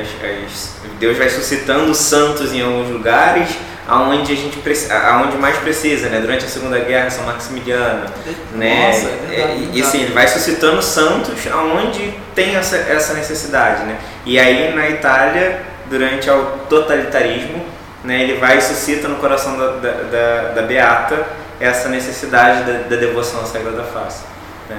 as- 0.00 0.44
as- 0.44 0.74
Deus 0.98 1.16
vai 1.18 1.28
suscitando 1.28 1.94
santos 1.94 2.52
em 2.52 2.62
alguns 2.62 2.88
lugares, 2.90 3.48
aonde 3.88 4.32
a 4.32 4.36
gente 4.36 4.58
aonde 4.90 5.36
mais 5.36 5.56
precisa, 5.58 6.08
né? 6.08 6.20
Durante 6.20 6.44
a 6.44 6.48
Segunda 6.48 6.78
Guerra, 6.78 7.10
São 7.10 7.24
Maximiliano, 7.24 8.06
né? 8.54 8.86
Nossa, 8.88 9.06
é 9.08 9.26
verdade, 9.28 9.52
É, 9.64 9.68
e 9.76 9.82
assim, 9.82 10.02
ele 10.02 10.12
vai 10.14 10.26
suscitando 10.28 10.80
santos 10.80 11.46
aonde 11.52 12.14
tem 12.34 12.56
essa, 12.56 12.76
essa 12.76 13.12
necessidade, 13.14 13.82
né? 13.84 13.98
E 14.24 14.38
aí 14.38 14.74
na 14.74 14.88
Itália, 14.88 15.60
durante 15.90 16.30
o 16.30 16.44
totalitarismo, 16.70 17.64
né, 18.04 18.22
ele 18.22 18.34
vai 18.38 18.58
e 18.58 18.60
suscita 18.62 19.08
no 19.08 19.16
coração 19.16 19.58
da, 19.58 19.66
da, 19.72 19.90
da- 19.90 20.42
da 20.54 20.62
Beata 20.62 21.26
essa 21.60 21.88
necessidade 21.88 22.64
da, 22.64 22.78
da 22.88 22.96
devoção 22.96 23.40
à 23.40 23.44
Sagrada 23.44 23.82
Face. 23.84 24.22
Né? 24.68 24.78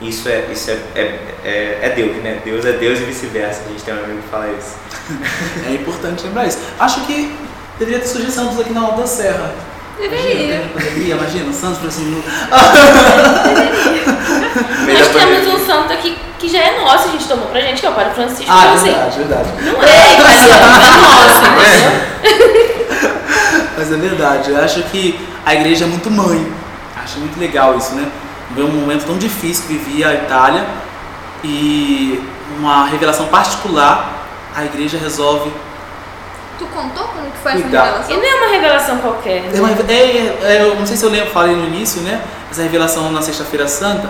Isso, 0.00 0.28
é, 0.28 0.46
isso 0.52 0.70
é, 0.70 0.78
é, 0.94 1.18
é, 1.44 1.78
é 1.82 1.90
Deus, 1.90 2.16
né? 2.22 2.40
Deus 2.44 2.64
é 2.64 2.72
Deus 2.72 3.00
e 3.00 3.04
vice-versa. 3.04 3.62
A 3.66 3.68
gente 3.70 3.82
tem 3.82 3.94
um 3.94 4.04
amigo 4.04 4.20
que 4.22 4.28
fala 4.28 4.48
isso. 4.58 4.76
É 5.68 5.72
importante 5.72 6.24
lembrar 6.24 6.46
isso. 6.46 6.58
Acho 6.78 7.00
que 7.06 7.34
deveria 7.78 8.00
ter 8.00 8.08
surgir 8.08 8.30
Santos 8.30 8.60
aqui 8.60 8.72
na 8.72 8.82
Alta 8.82 9.02
da 9.02 9.06
Serra. 9.06 9.54
Deveria. 9.98 10.70
Imagina, 10.74 11.14
imagina, 11.14 11.52
Santos 11.52 11.78
por 11.78 11.88
assim. 11.88 12.22
Nós 14.86 15.08
temos 15.08 15.46
um 15.54 15.66
santo 15.66 15.92
aqui 15.92 16.16
que 16.38 16.48
já 16.48 16.58
é 16.58 16.78
nosso, 16.78 17.08
a 17.08 17.12
gente 17.12 17.26
tomou 17.26 17.46
pra 17.46 17.60
gente, 17.60 17.80
que 17.80 17.86
é 17.86 17.90
o 17.90 17.94
Padre 17.94 18.14
Francisco. 18.14 18.44
Ah, 18.48 18.60
então, 18.60 18.72
é 18.72 18.74
assim, 18.74 19.18
verdade, 19.18 19.18
verdade. 19.18 19.48
não 19.64 19.82
é 19.82 20.14
italiano, 20.14 20.64
é 20.82 20.96
nosso, 21.00 21.40
entendeu? 21.52 21.92
Mas 23.76 23.92
é 23.92 23.96
verdade, 23.96 24.50
eu 24.50 24.62
acho 24.62 24.82
que 24.84 25.28
a 25.44 25.54
igreja 25.54 25.84
é 25.84 25.88
muito 25.88 26.10
mãe. 26.10 26.52
Acho 27.02 27.18
muito 27.20 27.38
legal 27.38 27.76
isso, 27.76 27.94
né? 27.94 28.10
Ver 28.54 28.62
um 28.62 28.68
momento 28.68 29.04
tão 29.06 29.18
difícil 29.18 29.64
que 29.66 29.74
vivia 29.74 30.08
a 30.08 30.14
Itália 30.14 30.66
e 31.42 32.22
uma 32.58 32.86
revelação 32.86 33.26
particular, 33.26 34.24
a 34.54 34.64
igreja 34.64 34.98
resolve. 34.98 35.50
Tu 36.58 36.64
contou 36.66 37.04
como 37.08 37.30
que 37.30 37.38
foi 37.42 37.52
essa 37.52 37.62
Cuidar. 37.62 37.86
E 37.86 37.90
revelação? 37.90 38.16
não 38.16 38.24
é 38.24 38.34
uma 38.34 38.52
revelação 38.54 38.98
qualquer, 38.98 39.42
né? 39.42 39.50
É 39.54 39.60
uma- 39.60 39.70
é- 39.70 40.38
é- 40.56 40.62
eu 40.62 40.74
não 40.76 40.86
sei 40.86 40.96
se 40.96 41.04
eu 41.04 41.10
lembro, 41.10 41.30
falei 41.30 41.54
no 41.54 41.66
início, 41.66 42.00
né? 42.02 42.22
Essa 42.50 42.62
revelação 42.62 43.10
na 43.12 43.20
Sexta-feira 43.20 43.68
Santa, 43.68 44.08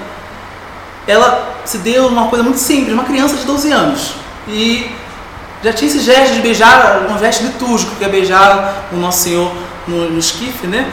ela 1.07 1.55
se 1.65 1.79
deu 1.79 2.07
uma 2.07 2.29
coisa 2.29 2.43
muito 2.45 2.59
simples, 2.59 2.93
uma 2.93 3.05
criança 3.05 3.37
de 3.37 3.45
12 3.45 3.73
anos. 3.73 4.15
E 4.47 4.91
já 5.65 5.73
tinha 5.73 5.89
esse 5.91 6.01
gesto 6.01 6.35
de 6.35 6.41
beijar, 6.41 7.07
um 7.11 7.19
gesto 7.19 7.43
litúrgico, 7.43 7.97
que 7.97 8.05
é 8.05 8.09
beijar 8.09 8.87
o 8.93 8.97
Nosso 8.97 9.25
Senhor 9.25 9.51
no, 9.89 10.11
no 10.11 10.19
esquife, 10.19 10.67
né? 10.67 10.89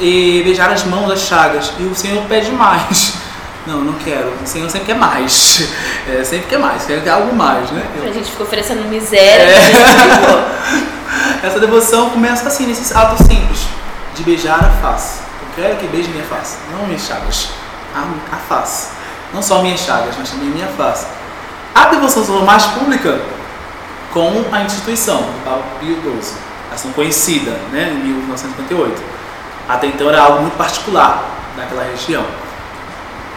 E 0.00 0.42
beijar 0.44 0.70
as 0.70 0.84
mãos, 0.84 1.10
as 1.10 1.20
chagas. 1.20 1.72
E 1.78 1.82
o 1.84 1.94
Senhor 1.94 2.22
pede 2.26 2.50
mais. 2.52 3.14
Não, 3.66 3.80
não 3.80 3.94
quero. 3.94 4.30
O 4.44 4.46
Senhor 4.46 4.68
sempre 4.68 4.88
quer 4.88 4.98
mais. 4.98 5.66
É, 6.06 6.22
sempre 6.22 6.48
quer 6.48 6.58
mais, 6.58 6.84
quer 6.84 7.08
algo 7.08 7.34
mais, 7.34 7.70
né? 7.70 7.82
Eu- 7.96 8.10
A 8.10 8.12
gente 8.12 8.30
ficou 8.30 8.44
oferecendo 8.46 8.86
miséria. 8.90 9.44
É. 9.44 9.72
essa 11.42 11.58
devoção 11.58 12.10
começa 12.10 12.46
assim, 12.46 12.66
nesse 12.66 12.92
ato 12.94 13.16
simples, 13.22 13.60
de 14.14 14.22
beijar 14.22 14.62
a 14.62 14.68
face. 14.82 15.20
Eu 15.40 15.62
quero 15.62 15.76
que 15.76 15.86
beije 15.86 16.10
minha 16.10 16.24
face, 16.24 16.58
não 16.70 16.86
minhas 16.86 17.06
chagas, 17.06 17.48
a, 17.94 18.34
a 18.34 18.36
face. 18.36 18.88
Não 19.32 19.40
só 19.42 19.62
minhas 19.62 19.80
chagas, 19.80 20.14
mas 20.18 20.28
também 20.28 20.50
minha 20.50 20.66
face. 20.76 21.06
A 21.74 21.86
devoção 21.86 22.22
se 22.22 22.28
tornou 22.28 22.44
mais 22.44 22.64
pública 22.66 23.18
com 24.12 24.44
a 24.52 24.60
instituição 24.62 25.16
do 25.22 25.44
Papa 25.44 25.62
Pio 25.80 25.96
XII, 26.02 26.34
ação 26.72 26.92
conhecida 26.92 27.52
né, 27.72 27.90
em 27.94 28.08
1958. 28.08 29.02
Até 29.68 29.86
então 29.86 30.08
era 30.08 30.22
algo 30.22 30.42
muito 30.42 30.56
particular 30.56 31.24
naquela 31.56 31.84
região. 31.84 32.24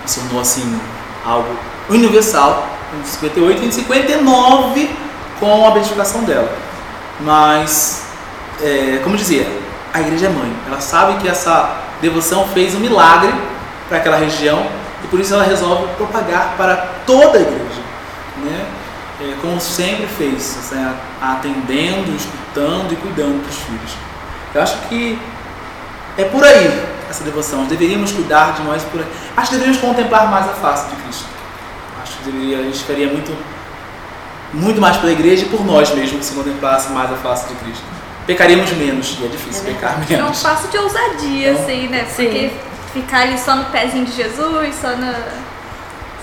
Se 0.06 0.20
tornou 0.22 0.42
assim 0.42 0.80
algo 1.26 1.58
universal 1.90 2.68
em 3.00 3.06
58 3.06 3.64
e 3.64 3.68
em 3.68 3.72
59 3.72 4.96
com 5.40 5.68
a 5.68 5.72
beatificação 5.72 6.24
dela. 6.24 6.52
Mas, 7.20 8.06
é, 8.62 9.00
como 9.04 9.18
dizia, 9.18 9.48
a 9.94 10.02
igreja 10.02 10.28
é 10.28 10.30
mãe. 10.30 10.54
Ela 10.68 10.80
sabe 10.80 11.22
que 11.22 11.28
essa 11.28 11.78
devoção 12.02 12.48
fez 12.48 12.76
um 12.76 12.80
milagre 12.80 13.34
para 13.88 13.98
aquela 13.98 14.18
região 14.18 14.66
e 15.04 15.08
por 15.08 15.20
isso 15.20 15.34
ela 15.34 15.44
resolve 15.44 15.88
propagar 15.96 16.56
para 16.58 16.76
toda 17.06 17.38
a 17.38 17.42
igreja. 17.42 17.82
Né? 18.38 18.66
É, 19.22 19.36
como 19.42 19.60
sempre 19.60 20.06
fez, 20.06 20.58
assim, 20.60 20.96
atendendo, 21.22 22.16
escutando 22.16 22.92
e 22.94 22.96
cuidando 22.96 23.44
dos 23.46 23.56
filhos. 23.56 23.92
Eu 24.54 24.62
acho 24.62 24.78
que 24.88 25.20
é 26.18 26.24
por 26.26 26.44
aí 26.44 26.84
essa 27.10 27.24
devoção. 27.24 27.60
Nós 27.60 27.70
deveríamos 27.70 28.12
cuidar 28.12 28.54
de 28.54 28.64
nós 28.64 28.84
por 28.84 29.00
aí. 29.00 29.08
Acho 29.36 29.50
que 29.52 29.56
deveríamos 29.58 29.82
contemplar 29.82 30.30
mais 30.30 30.46
a 30.50 30.54
face 30.54 30.90
de 30.90 30.96
Cristo. 31.04 31.26
Acho 32.02 32.18
que 32.18 32.24
deveria, 32.32 32.60
a 32.60 32.64
gente 32.64 32.80
ficaria 32.80 33.08
muito, 33.08 33.36
muito 34.54 34.82
mais 34.82 34.98
pela 34.98 35.12
igreja 35.12 35.46
e 35.46 35.50
por 35.50 35.66
nós 35.66 35.92
mesmos 35.94 36.26
se 36.26 36.34
contemplasse 36.34 36.92
mais 36.92 37.12
a 37.12 37.16
face 37.16 37.48
de 37.48 37.56
Cristo. 37.56 37.84
Pecaríamos 38.26 38.70
menos, 38.74 39.18
e 39.22 39.26
é 39.26 39.28
difícil 39.30 39.64
É 39.70 39.74
pecar 39.74 39.94
É 39.94 40.16
um 40.16 40.24
menos. 40.24 40.44
passo 40.44 40.68
de 40.68 40.78
ousadia, 40.78 41.54
Não. 41.54 41.62
assim, 41.62 41.88
né? 41.88 42.06
Sim. 42.14 42.26
Porque 42.26 42.52
ficar 42.94 43.20
ali 43.22 43.38
só 43.40 43.56
no 43.56 43.66
pezinho 43.66 44.04
de 44.06 44.12
Jesus, 44.12 44.76
só, 44.82 44.90
na, 44.98 45.14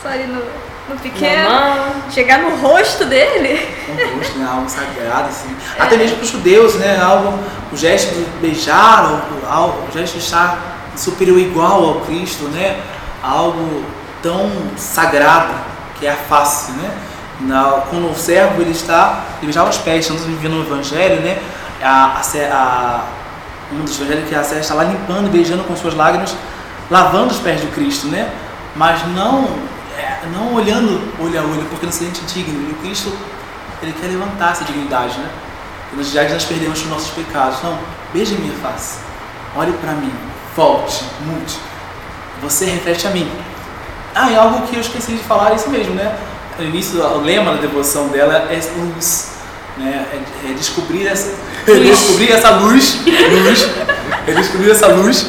só 0.02 0.08
ali 0.10 0.24
no, 0.26 0.42
no 0.88 0.96
pequeno. 0.96 1.48
Mamão. 1.50 1.94
Chegar 2.10 2.38
no 2.40 2.56
rosto 2.56 3.04
dele. 3.06 3.68
Um 3.88 4.18
rosto, 4.18 4.38
né? 4.38 4.48
algo 4.50 4.68
sagrado, 4.68 5.28
assim. 5.28 5.54
Até 5.78 5.96
mesmo 5.96 6.16
para 6.16 6.24
os 6.24 6.30
judeus, 6.30 6.74
né? 6.74 7.00
Algo, 7.02 7.38
o 7.72 7.76
gesto 7.76 8.14
de 8.14 8.24
beijar, 8.40 9.04
o, 9.12 9.46
algo- 9.50 9.88
o 9.88 9.92
gesto 9.92 10.14
de 10.14 10.18
estar 10.24 10.58
superior 10.96 11.38
igual 11.38 11.82
ao 11.84 12.00
Cristo, 12.02 12.44
né? 12.44 12.80
Algo 13.22 13.84
tão 14.22 14.50
sagrado 14.76 15.52
que 15.98 16.06
é 16.06 16.10
a 16.10 16.16
face, 16.16 16.72
né? 16.72 16.90
Na, 17.40 17.82
quando 17.90 18.10
o 18.10 18.14
servo 18.14 18.60
ele 18.62 18.70
está, 18.70 19.24
ele 19.38 19.46
beijava 19.46 19.68
os 19.68 19.78
pés, 19.78 20.00
estamos 20.00 20.22
vivendo 20.24 20.52
no 20.54 20.62
Evangelho, 20.66 21.20
né? 21.20 21.38
A, 21.82 22.20
a, 22.20 22.54
a, 22.54 23.04
um 23.72 23.82
dos 23.84 23.98
evangelhos 24.00 24.28
que 24.28 24.34
a 24.34 24.44
serva 24.44 24.60
está 24.60 24.74
lá 24.74 24.84
limpando, 24.84 25.30
beijando 25.30 25.64
com 25.64 25.74
suas 25.76 25.94
lágrimas, 25.94 26.34
lavando 26.90 27.32
os 27.32 27.40
pés 27.40 27.60
do 27.60 27.66
Cristo, 27.74 28.06
né? 28.06 28.30
Mas 28.76 29.04
não, 29.08 29.48
é, 29.98 30.26
não 30.32 30.54
olhando 30.54 31.00
olho 31.20 31.40
a 31.40 31.42
olho, 31.42 31.64
porque 31.70 31.86
não 31.86 31.92
se 31.92 32.04
sente 32.04 32.20
digno. 32.22 32.68
E 32.68 32.72
o 32.72 32.76
Cristo 32.76 33.12
ele 33.82 33.94
quer 34.00 34.08
levantar 34.08 34.52
essa 34.52 34.64
dignidade, 34.64 35.18
né? 35.18 35.28
E 35.92 35.96
nós, 35.96 36.10
já 36.10 36.28
nós 36.28 36.44
perdemos 36.44 36.80
os 36.80 36.88
nossos 36.88 37.10
pecados, 37.10 37.62
não, 37.62 37.78
beije 38.12 38.34
minha 38.34 38.54
face, 38.54 38.98
olhe 39.54 39.72
para 39.74 39.92
mim, 39.92 40.12
volte, 40.56 41.04
mude. 41.24 41.56
Você 42.42 42.66
reflete 42.66 43.06
a 43.06 43.10
mim. 43.10 43.30
Ah, 44.14 44.30
e 44.30 44.36
algo 44.36 44.66
que 44.66 44.76
eu 44.76 44.80
esqueci 44.80 45.12
de 45.12 45.22
falar 45.24 45.52
é 45.52 45.56
isso 45.56 45.68
mesmo, 45.70 45.94
né? 45.94 46.16
No 46.58 46.64
início, 46.64 47.02
o 47.02 47.20
lema 47.20 47.54
da 47.54 47.60
devoção 47.60 48.08
dela 48.08 48.48
é 48.50 48.60
luz, 48.78 49.32
né? 49.76 50.06
É, 50.12 50.50
é 50.50 50.52
descobrir 50.54 51.06
essa, 51.06 51.34
descobrir 51.66 52.32
essa 52.32 52.50
luz, 52.50 53.00
luz 53.04 53.68
Ele 54.26 54.40
descobriu 54.40 54.72
essa 54.72 54.88
luz. 54.88 55.26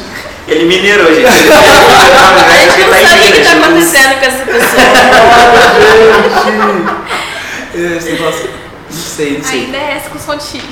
Ele 0.48 0.64
minerou, 0.64 1.06
gente. 1.06 1.18
Ele 1.18 1.28
A 1.28 1.32
gente 1.32 2.78
não 2.78 2.90
tá 2.90 2.98
sabe 3.00 3.18
o 3.18 3.22
que 3.22 3.32
Minas. 3.32 3.46
tá 3.46 3.52
acontecendo 3.52 4.14
com 4.18 4.24
essa 4.26 4.44
pessoa. 4.44 4.82
Esse 7.96 8.10
negócio. 8.12 8.50
Não 8.90 9.02
sei, 9.02 9.38
não 9.38 9.44
sei. 9.44 9.60
Ainda 9.64 9.76
é 9.76 9.92
essa 9.96 10.08
com 10.10 10.18
som 10.18 10.32
X. 10.40 10.62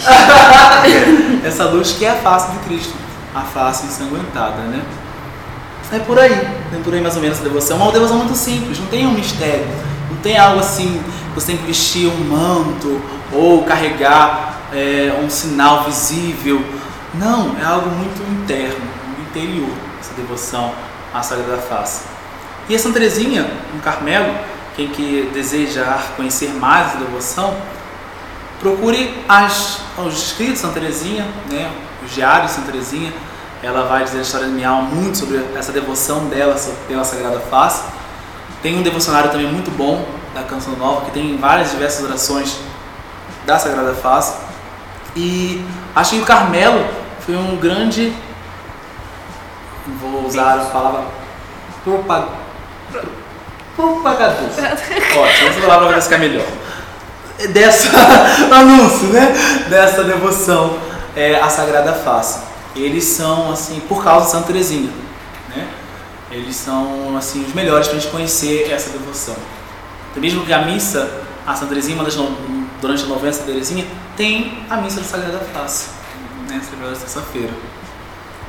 Essa 1.44 1.64
luz 1.64 1.92
que 1.92 2.04
é 2.04 2.10
a 2.10 2.14
face 2.16 2.52
de 2.52 2.58
Cristo. 2.60 2.94
A 3.34 3.40
face 3.40 3.86
ensanguentada, 3.86 4.62
né? 4.62 4.82
É 5.92 5.98
por 5.98 6.18
aí. 6.18 6.32
É 6.32 6.80
por 6.82 6.94
aí 6.94 7.00
mais 7.00 7.16
ou 7.16 7.22
menos 7.22 7.38
essa 7.38 7.46
devoção. 7.46 7.78
É 7.78 7.82
uma 7.82 7.92
devoção 7.92 8.16
muito 8.18 8.34
simples, 8.34 8.78
não 8.78 8.86
tem 8.86 9.06
um 9.06 9.12
mistério. 9.12 9.66
Não 10.10 10.16
tem 10.18 10.38
algo 10.38 10.60
assim, 10.60 11.02
você 11.34 11.48
tem 11.48 11.56
que 11.56 11.66
vestir 11.66 12.06
um 12.06 12.24
manto 12.24 13.00
ou 13.32 13.64
carregar 13.64 14.60
é, 14.72 15.12
um 15.22 15.28
sinal 15.28 15.84
visível. 15.84 16.64
Não, 17.14 17.56
é 17.60 17.64
algo 17.64 17.90
muito 17.90 18.22
interno, 18.40 18.84
interior, 19.38 19.70
essa 20.00 20.14
devoção 20.14 20.72
à 21.12 21.22
Sagrada 21.22 21.58
Face. 21.58 22.02
E 22.68 22.74
a 22.74 22.78
Santa 22.78 22.94
Teresinha, 22.94 23.50
no 23.74 23.80
Carmelo, 23.80 24.34
quem 24.76 24.88
que 24.88 25.30
desejar 25.34 26.12
conhecer 26.16 26.50
mais 26.54 26.88
essa 26.88 26.98
devoção, 26.98 27.56
procure 28.60 29.22
as, 29.28 29.80
os 29.98 30.14
escritos 30.14 30.54
de 30.54 30.60
Santa 30.60 30.80
Teresinha, 30.80 31.26
né, 31.50 31.70
os 32.04 32.14
diários 32.14 32.50
de 32.50 32.56
Santa 32.56 32.72
Teresinha. 32.72 33.12
Ela 33.62 33.86
vai 33.86 34.04
dizer 34.04 34.18
a 34.18 34.22
história 34.22 34.46
de 34.46 34.52
minha 34.52 34.68
alma 34.68 34.88
muito 34.88 35.18
sobre 35.18 35.42
essa 35.56 35.72
devoção 35.72 36.26
dela 36.26 36.56
pela 36.86 37.04
Sagrada 37.04 37.40
Face. 37.40 37.82
Tem 38.62 38.78
um 38.78 38.82
devocionário 38.82 39.30
também 39.30 39.50
muito 39.50 39.70
bom 39.70 40.06
da 40.34 40.42
Canção 40.42 40.74
Nova, 40.76 41.06
que 41.06 41.12
tem 41.12 41.36
várias 41.36 41.70
diversas 41.70 42.04
orações 42.04 42.58
da 43.46 43.58
Sagrada 43.58 43.94
Face. 43.94 44.36
E 45.16 45.64
acho 45.94 46.16
que 46.16 46.22
o 46.22 46.24
Carmelo 46.24 46.84
foi 47.20 47.36
um 47.36 47.56
grande. 47.56 48.12
Vou 50.24 50.30
usar 50.30 50.58
a 50.58 50.64
palavra 50.64 51.04
propag... 51.84 52.28
propagador. 53.76 54.48
Ótimo, 54.56 55.48
essa 55.48 55.60
palavra 55.60 55.88
vai 55.88 56.00
ficar 56.00 56.16
melhor. 56.16 56.46
Dessa 57.52 57.90
anúncio, 58.50 59.08
né? 59.08 59.34
Dessa 59.68 60.02
devoção 60.02 60.78
é, 61.14 61.34
à 61.38 61.50
Sagrada 61.50 61.92
Face. 61.92 62.40
Eles 62.74 63.04
são, 63.04 63.52
assim, 63.52 63.80
por 63.80 64.02
causa 64.02 64.24
de 64.24 64.32
Santa 64.32 64.46
Teresinha, 64.46 64.90
né? 65.54 65.68
Eles 66.30 66.56
são, 66.56 67.14
assim, 67.18 67.44
os 67.44 67.52
melhores 67.52 67.86
para 67.86 67.98
a 67.98 68.00
gente 68.00 68.10
conhecer 68.10 68.72
essa 68.72 68.88
devoção. 68.88 69.36
Então, 70.10 70.22
mesmo 70.22 70.46
que 70.46 70.54
a 70.54 70.62
missa, 70.62 71.20
a 71.46 71.54
Santa 71.54 71.68
Teresinha, 71.68 71.96
uma 71.96 72.04
das 72.04 72.16
durante 72.80 73.04
a 73.04 73.06
novena 73.06 73.30
Santa 73.30 73.52
Teresinha, 73.52 73.86
tem 74.16 74.64
a 74.70 74.78
missa 74.78 75.00
da 75.00 75.06
Sagrada 75.06 75.40
Face, 75.52 75.90
né? 76.48 76.62
Celebrada 76.64 76.96
terça-feira. 76.96 77.52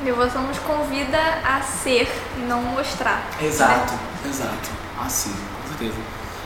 Devoção 0.05 0.43
nos 0.43 0.59
convida 0.59 1.17
a 1.43 1.61
ser 1.61 2.07
e 2.37 2.41
não 2.41 2.61
mostrar. 2.61 3.27
Exato, 3.41 3.95
exato. 4.23 4.69
Assim, 5.03 5.31
com 5.31 5.67
certeza. 5.67 5.99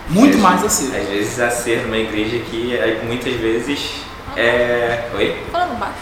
Muito 0.07 0.37
mais 0.37 0.63
assim. 0.63 0.95
Às 0.95 1.09
vezes 1.09 1.37
a 1.41 1.49
ser 1.51 1.81
numa 1.81 1.97
igreja 1.97 2.39
que 2.39 2.79
aí, 2.79 3.05
muitas 3.05 3.33
vezes 3.33 3.95
é. 4.37 5.09
Oi? 5.13 5.43
Falando 5.51 5.77
baixo. 5.77 5.93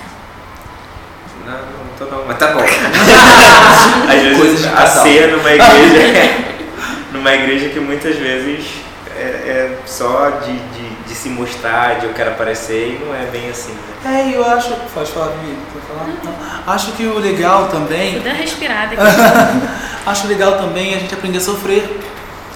Não, 1.48 1.54
não 1.54 1.98
tô 1.98 2.06
não, 2.06 2.28
mas 2.28 2.38
tá 2.38 2.52
bom. 2.52 2.62
Às 4.08 4.22
vezes 4.22 4.38
Coisas 4.38 4.65
a 4.67 4.72
casal. 4.74 5.04
ser 5.04 5.28
numa 5.36 5.52
igreja. 5.52 6.36
numa 7.12 7.34
igreja 7.34 7.70
que 7.70 7.80
muitas 7.80 8.15
vezes 8.17 8.67
é, 9.15 9.24
é 9.24 9.78
só 9.88 10.30
de, 10.30 10.54
de, 10.54 10.96
de 11.08 11.15
se 11.15 11.30
mostrar, 11.30 12.00
de 12.00 12.06
eu 12.06 12.13
quero 12.13 12.32
aparecer 12.32 13.00
e 13.02 13.06
não 13.06 13.15
é 13.15 13.26
bem 13.28 13.50
assim, 13.50 13.72
né? 14.04 14.30
É, 14.32 14.36
eu 14.36 14.46
acho. 14.46 14.70
Pode 14.93 15.12
falar, 15.12 15.28
Vivi? 15.41 15.58
Falar? 15.88 16.08
Não. 16.24 16.74
Acho 16.74 16.91
que 16.93 17.06
o 17.06 17.17
legal 17.17 17.67
também. 17.70 18.20
Dá 18.20 18.30
uma 18.32 18.36
respirada 18.38 18.93
aqui. 19.02 19.67
Acho 20.06 20.28
legal 20.28 20.58
também 20.58 20.93
a 20.93 21.00
gente 21.00 21.13
aprender 21.13 21.38
a 21.38 21.41
sofrer. 21.41 22.00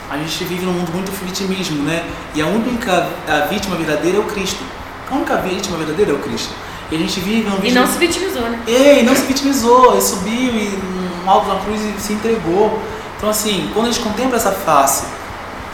A 0.10 0.18
gente 0.18 0.44
vive 0.44 0.66
num 0.66 0.74
mundo 0.74 0.92
muito 0.94 1.12
vitimismo, 1.26 1.84
né? 1.84 2.04
E 2.36 2.42
a 2.42 2.46
única 2.46 3.08
a 3.28 3.46
vítima 3.46 3.76
verdadeira 3.78 4.18
é 4.18 4.20
o 4.20 4.24
Cristo. 4.26 4.62
A 5.10 5.16
única 5.16 5.38
vítima 5.38 5.78
verdadeira 5.78 6.12
é 6.12 6.14
o 6.14 6.20
Cristo. 6.20 6.54
E 6.92 6.96
a 6.96 6.98
gente 7.00 7.20
vive 7.22 7.50
num 7.50 7.58
E 7.66 7.72
não 7.72 7.88
se 7.88 7.98
vitimizou, 7.98 8.42
né? 8.50 8.60
Ei, 8.68 9.04
não 9.04 9.16
se 9.16 9.22
vitimizou, 9.22 9.94
ele 9.94 10.02
subiu 10.02 10.34
e 10.54 10.80
um 11.26 11.30
alto 11.30 11.48
na 11.48 11.56
cruz 11.62 11.80
e 11.80 12.02
se 12.02 12.12
entregou. 12.14 12.78
Então 13.18 13.30
assim, 13.30 13.70
quando 13.74 13.88
a 13.88 13.92
gente 13.92 14.04
contempla 14.04 14.36
essa 14.36 14.52
face 14.52 15.06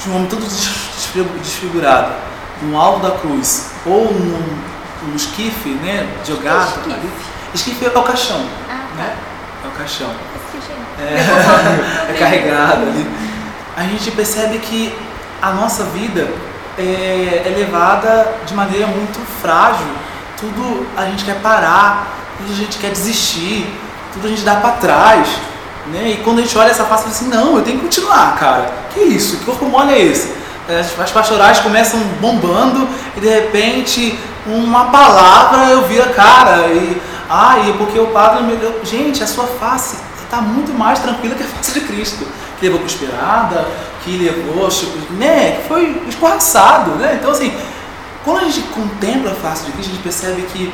de 0.03 0.09
um 0.11 0.15
homem 0.17 0.27
todo 0.27 0.41
des- 0.41 0.69
desfigu- 0.95 1.39
desfigurado, 1.39 2.11
no 2.61 2.79
alto 2.79 3.01
da 3.01 3.11
cruz, 3.17 3.71
ou 3.85 4.11
num, 4.13 4.57
num 5.03 5.15
esquife, 5.15 5.69
né, 5.69 6.07
jogado 6.25 6.67
Esquife? 6.67 6.91
ali. 6.93 7.11
Esquife 7.53 7.85
é 7.85 7.89
o 7.89 8.03
caixão, 8.03 8.45
Ah, 8.69 8.95
né? 8.95 9.15
É 9.63 9.67
o 9.67 9.71
caixão. 9.71 10.09
É, 10.99 12.11
é 12.11 12.13
carregado 12.17 12.81
ali. 12.83 13.07
A 13.75 13.83
gente 13.83 14.09
percebe 14.11 14.57
que 14.59 14.93
a 15.41 15.51
nossa 15.51 15.83
vida 15.85 16.27
é, 16.77 17.43
é 17.45 17.53
levada 17.55 18.33
de 18.45 18.53
maneira 18.53 18.87
muito 18.87 19.19
frágil. 19.41 19.85
Tudo 20.39 20.87
a 20.97 21.05
gente 21.05 21.23
quer 21.23 21.39
parar, 21.41 22.07
tudo 22.37 22.51
a 22.51 22.55
gente 22.55 22.77
quer 22.79 22.89
desistir, 22.91 23.71
tudo 24.13 24.25
a 24.27 24.29
gente 24.29 24.41
dá 24.41 24.55
pra 24.55 24.71
trás. 24.71 25.27
Né? 25.87 26.09
E 26.09 26.17
quando 26.23 26.39
a 26.39 26.41
gente 26.41 26.57
olha 26.57 26.69
essa 26.71 26.83
face, 26.85 27.03
fala 27.03 27.15
assim: 27.15 27.27
não, 27.29 27.57
eu 27.57 27.63
tenho 27.63 27.77
que 27.77 27.85
continuar, 27.85 28.35
cara. 28.37 28.71
Que 28.93 28.99
isso? 29.01 29.37
Que 29.37 29.45
corpo 29.45 29.65
mole 29.65 29.93
é 29.93 30.01
esse? 30.01 30.35
É, 30.69 30.79
As 30.79 30.99
as 30.99 31.11
pastorais 31.11 31.59
começam 31.59 31.99
bombando 32.19 32.87
e 33.15 33.19
de 33.21 33.27
repente 33.29 34.17
uma 34.45 34.85
palavra 34.85 35.65
eu 35.71 35.83
viro 35.87 36.03
a 36.03 36.13
cara. 36.13 36.67
E, 36.67 37.01
ai, 37.29 37.73
porque 37.77 37.99
o 37.99 38.07
padre. 38.07 38.43
me 38.43 38.55
deu- 38.57 38.81
Gente, 38.83 39.23
a 39.23 39.27
sua 39.27 39.45
face 39.47 39.97
está 40.23 40.41
muito 40.41 40.73
mais 40.73 40.99
tranquila 40.99 41.35
que 41.35 41.43
a 41.43 41.47
face 41.47 41.73
de 41.73 41.81
Cristo. 41.81 42.27
Que 42.59 42.65
levou 42.65 42.79
cuspirada, 42.81 43.67
que 44.03 44.17
levou. 44.17 44.67
né? 45.11 45.57
Que 45.61 45.67
foi 45.67 46.01
escorraçado. 46.07 46.91
Né? 46.91 47.17
Então, 47.19 47.31
assim, 47.31 47.55
quando 48.23 48.39
a 48.39 48.43
gente 48.45 48.61
contempla 48.69 49.31
a 49.31 49.35
face 49.35 49.65
de 49.65 49.71
Cristo, 49.73 49.91
a 49.91 49.93
gente 49.93 50.03
percebe 50.03 50.41
que 50.51 50.73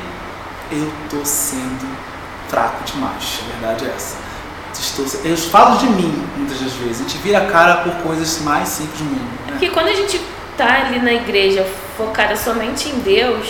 eu 0.72 0.92
estou 1.04 1.26
sendo 1.26 1.86
fraco 2.50 2.84
demais. 2.86 3.42
A 3.42 3.60
verdade 3.60 3.86
é 3.86 3.94
essa. 3.96 4.16
Estou, 4.84 5.06
eu 5.24 5.38
falo 5.38 5.78
de 5.78 5.86
mim 5.86 6.14
muitas 6.36 6.60
das 6.60 6.74
vezes. 6.74 7.00
A 7.00 7.04
gente 7.04 7.18
vira 7.20 7.38
a 7.38 7.46
cara 7.46 7.76
por 7.78 7.94
coisas 8.04 8.42
mais 8.42 8.68
simples 8.68 8.98
do 9.00 9.06
mundo. 9.06 9.32
Né? 9.46 9.52
Porque 9.52 9.70
quando 9.70 9.88
a 9.88 9.94
gente 9.94 10.20
tá 10.58 10.86
ali 10.86 11.00
na 11.00 11.14
igreja 11.14 11.66
focada 11.98 12.36
somente 12.36 12.90
em 12.90 13.00
Deus, 13.00 13.48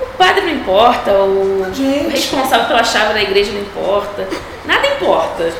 o 0.00 0.06
padre 0.18 0.40
não 0.42 0.50
importa, 0.50 1.12
o 1.12 1.66
Gente. 1.72 2.06
o 2.06 2.10
responsável 2.10 2.66
pela 2.66 2.82
chave 2.82 3.14
da 3.14 3.22
igreja 3.22 3.52
não 3.52 3.60
importa, 3.60 4.28
nada 4.64 4.86
importa. 4.88 5.52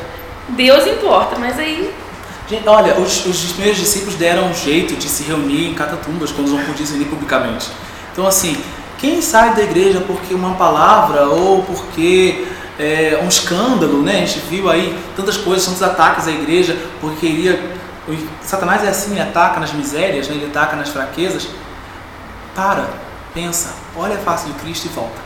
Deus 0.49 0.85
importa, 0.85 1.37
mas 1.39 1.57
aí 1.57 1.93
Gente, 2.49 2.67
olha, 2.67 2.99
os, 2.99 3.25
os 3.25 3.53
primeiros 3.53 3.79
discípulos 3.79 4.15
deram 4.15 4.49
um 4.49 4.53
jeito 4.53 4.95
de 4.95 5.07
se 5.07 5.23
reunir 5.23 5.69
em 5.69 5.73
catatumbas 5.73 6.31
quando 6.31 6.49
não 6.49 6.63
podiam 6.65 6.85
se 6.85 6.91
reunir 6.93 7.09
publicamente. 7.09 7.69
Então, 8.11 8.27
assim, 8.27 8.61
quem 8.97 9.21
sai 9.21 9.55
da 9.55 9.63
igreja 9.63 10.01
porque 10.05 10.33
uma 10.33 10.55
palavra 10.55 11.23
ou 11.23 11.63
porque 11.63 12.45
é, 12.79 13.19
um 13.23 13.27
escândalo, 13.27 14.01
né? 14.01 14.23
A 14.23 14.25
gente 14.25 14.39
viu 14.41 14.69
aí 14.69 14.97
tantas 15.15 15.37
coisas, 15.37 15.65
tantos 15.65 15.83
ataques 15.83 16.27
à 16.27 16.31
igreja, 16.31 16.77
porque 16.99 17.59
o- 18.07 18.27
Satanás 18.45 18.83
é 18.83 18.89
assim, 18.89 19.11
ele 19.11 19.21
ataca 19.21 19.59
nas 19.59 19.71
misérias, 19.73 20.27
né? 20.27 20.35
ele 20.35 20.47
ataca 20.47 20.75
nas 20.75 20.89
fraquezas. 20.89 21.47
Para, 22.55 22.87
pensa, 23.33 23.73
olha 23.95 24.15
a 24.15 24.19
face 24.19 24.47
de 24.47 24.53
Cristo 24.53 24.85
e 24.85 24.89
volta. 24.89 25.19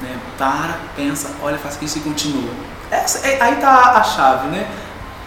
Né? 0.00 0.16
Para, 0.38 0.76
pensa, 0.96 1.30
olha 1.42 1.56
a 1.56 1.58
face 1.58 1.74
de 1.74 1.78
Cristo 1.80 1.98
e 1.98 2.00
continua. 2.00 2.50
Essa, 2.90 3.26
é- 3.26 3.40
aí 3.40 3.56
tá 3.56 3.92
a 3.96 4.02
chave, 4.02 4.48
né? 4.48 4.66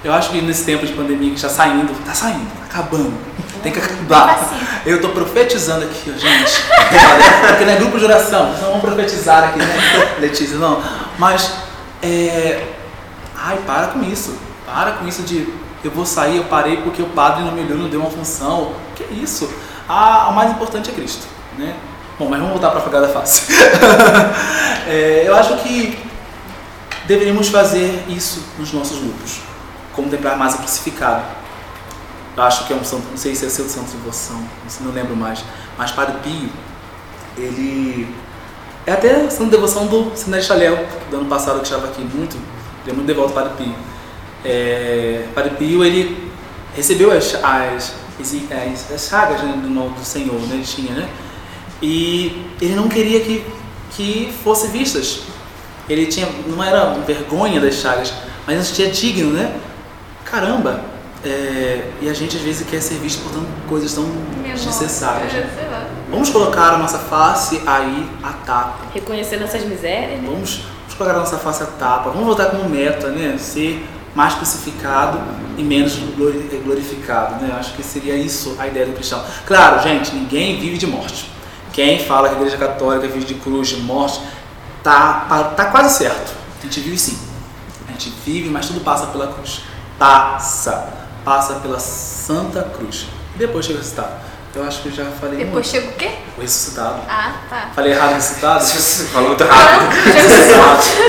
Eu 0.06 0.14
acho 0.14 0.30
que 0.30 0.40
nesse 0.40 0.64
tempo 0.64 0.86
de 0.86 0.94
pandemia 0.94 1.32
que 1.32 1.36
está 1.36 1.50
saindo, 1.50 1.92
tá 2.06 2.14
saindo, 2.14 2.48
tá 2.60 2.66
acabando. 2.66 3.12
Tem 3.64 3.72
que 3.72 3.80
acabar. 3.80 4.40
Eu 4.86 5.02
tô 5.02 5.10
profetizando 5.10 5.84
aqui, 5.84 6.14
ó, 6.16 6.20
gente. 6.20 6.62
Olha, 6.70 7.48
Porque 7.48 7.66
não 7.66 7.74
é 7.74 7.76
grupo 7.78 7.98
de 7.98 8.06
oração, 8.06 8.54
então 8.56 8.68
vamos 8.70 8.82
profetizar 8.82 9.46
aqui, 9.46 9.58
né? 9.58 10.16
Letícia, 10.22 10.60
não. 10.60 10.80
Mas, 11.18 11.52
é... 12.04 12.68
Ai, 13.36 13.58
para 13.66 13.88
com 13.88 14.04
isso. 14.04 14.38
Para 14.64 14.92
com 14.92 15.08
isso 15.08 15.24
de 15.24 15.52
eu 15.84 15.90
vou 15.90 16.06
sair, 16.06 16.38
eu 16.38 16.44
parei 16.44 16.78
porque 16.78 17.02
o 17.02 17.08
padre 17.08 17.44
não 17.44 17.52
me 17.52 17.62
olhou, 17.62 17.76
não 17.76 17.90
deu 17.90 18.00
uma 18.00 18.12
função. 18.12 18.74
Que 18.96 19.04
isso? 19.12 19.52
Ah, 19.90 20.28
o 20.30 20.36
mais 20.36 20.52
importante 20.52 20.92
é 20.92 20.94
Cristo, 20.94 21.26
né? 21.58 21.74
Bom, 22.20 22.30
mas 22.30 22.40
vamos 22.40 22.54
voltar 22.54 22.70
para 22.70 22.80
a 22.80 22.84
Fragada 22.84 23.08
Face. 23.08 23.52
É, 24.88 25.24
eu 25.26 25.36
acho 25.36 25.58
que 25.64 25.98
deveríamos 27.08 27.48
fazer 27.48 28.06
isso 28.08 28.44
nos 28.60 28.72
nossos 28.72 29.00
grupos. 29.00 29.40
Contemplar 29.96 30.38
mais 30.38 30.56
o 30.56 30.58
crucificado. 30.58 31.24
Eu 32.36 32.44
acho 32.44 32.68
que 32.68 32.74
é 32.74 32.76
um 32.76 32.84
santo, 32.84 33.08
não 33.10 33.18
sei 33.18 33.34
se 33.34 33.46
é 33.46 33.50
seu 33.50 33.68
santo 33.70 33.92
de 33.92 33.98
devoção, 33.98 34.38
não 34.80 34.88
não 34.88 34.94
lembro 34.94 35.16
mais. 35.16 35.44
Mas 35.78 35.92
Padre 35.92 36.18
Pio, 36.22 36.50
ele. 37.38 38.14
É 38.86 38.92
até 38.92 39.30
santo 39.30 39.46
de 39.46 39.52
devoção 39.52 39.88
do 39.88 40.12
Seminário 40.16 40.46
Chaléu, 40.46 40.86
do 41.10 41.18
ano 41.18 41.26
passado 41.26 41.58
que 41.60 41.64
estava 41.64 41.88
aqui 41.88 42.02
muito, 42.02 42.36
ele 42.84 42.92
é 42.92 42.94
muito 42.94 43.08
devoto 43.08 43.34
Padre 43.34 43.54
Pio. 43.58 43.76
É, 44.44 45.26
Padre 45.34 45.52
Pio, 45.56 45.84
ele 45.84 46.32
recebeu 46.76 47.12
as, 47.12 47.34
as, 47.36 47.94
as, 48.20 48.92
as 48.92 49.08
chagas 49.08 49.42
né, 49.42 49.54
do, 49.62 49.90
do 49.90 50.06
Senhor, 50.06 50.40
né, 50.42 50.56
ele 50.56 50.64
tinha, 50.64 50.94
né? 50.94 51.10
E 51.82 52.46
ele 52.62 52.76
não 52.76 52.88
queria 52.88 53.20
que, 53.22 53.46
que 53.92 54.34
fossem 54.44 54.72
vistas 54.72 55.22
Ele 55.90 56.06
tinha, 56.06 56.28
não 56.48 56.64
era 56.64 56.94
vergonha 57.06 57.60
das 57.60 57.76
chagas, 57.76 58.14
mas 58.46 58.60
se 58.60 58.76
sentia 58.76 58.90
digno, 58.90 59.32
né? 59.32 59.60
Caramba! 60.26 60.82
é, 61.26 61.90
e 62.02 62.08
a 62.10 62.14
gente 62.14 62.38
às 62.38 62.44
vezes 62.44 62.68
quer 62.68 62.80
ser 62.82 62.96
visto 62.96 63.24
por 63.24 63.32
tantas 63.32 63.50
coisas 63.68 63.94
tão 63.94 64.06
desnecessárias. 64.44 65.34
É, 65.34 65.50
sei 65.58 65.68
lá. 65.72 65.88
Vamos 66.10 66.30
colocar 66.30 66.74
a 66.74 66.78
nossa 66.78 67.00
face 67.00 67.62
aí 67.66 68.08
a 68.22 68.32
tapa. 68.32 68.86
Reconhecendo 68.94 69.44
essas 69.44 69.64
misérias, 69.64 70.22
né? 70.22 70.28
Vamos, 70.30 70.62
vamos 70.82 70.94
colocar 70.96 71.16
a 71.16 71.20
nossa 71.20 71.38
face 71.38 71.64
a 71.64 71.66
tapa. 71.66 72.12
Vamos 72.12 72.26
voltar 72.28 72.52
como 72.52 72.70
meta, 72.70 73.10
né? 73.10 73.38
Ser 73.40 73.84
mais 74.14 74.36
crucificado 74.36 75.20
e 75.58 75.64
menos 75.64 75.96
glori- 76.16 76.62
glorificado, 76.64 77.44
né? 77.44 77.56
Acho 77.60 77.74
que 77.74 77.82
seria 77.82 78.16
isso 78.16 78.56
a 78.60 78.68
ideia 78.68 78.86
do 78.86 78.94
cristão. 78.94 79.24
Claro, 79.48 79.82
gente, 79.82 80.14
ninguém 80.14 80.60
vive 80.60 80.78
de 80.78 80.86
morte. 80.86 81.32
Quem 81.74 82.00
fala 82.06 82.30
que 82.30 82.36
a 82.36 82.38
Igreja 82.38 82.58
Católica 82.58 83.08
vive 83.08 83.26
de 83.26 83.34
cruz, 83.34 83.70
de 83.70 83.78
morte, 83.78 84.22
tá, 84.84 85.26
tá, 85.28 85.44
tá 85.46 85.66
quase 85.66 85.98
certo. 85.98 86.34
A 86.60 86.64
gente 86.64 86.80
vive 86.82 86.98
sim. 87.00 87.18
A 87.88 87.92
gente 87.94 88.14
vive, 88.24 88.48
mas 88.50 88.68
tudo 88.68 88.80
passa 88.82 89.08
pela 89.08 89.28
cruz. 89.28 89.62
Passa. 89.98 90.90
Passa 91.24 91.56
pela 91.56 91.80
Santa 91.80 92.64
Cruz. 92.64 93.08
E 93.36 93.40
depois 93.40 93.66
chega 93.66 93.78
o 93.78 93.82
ressuscitado. 93.82 94.26
Eu 94.56 94.64
acho 94.64 94.82
que 94.84 94.88
eu 94.88 94.94
já 94.94 95.04
falei 95.20 95.38
Depois 95.40 95.54
muito. 95.54 95.70
chega 95.70 95.88
o 95.88 95.94
quê? 95.98 96.12
O 96.38 96.42
ressuscitado. 96.42 97.02
Ah, 97.10 97.34
tá. 97.50 97.70
Falei 97.76 97.92
errado 97.92 98.14
ressuscitado? 98.14 98.64
Você 98.64 99.04
falou 99.06 99.30
muito 99.30 99.44
rápido. 99.44 99.92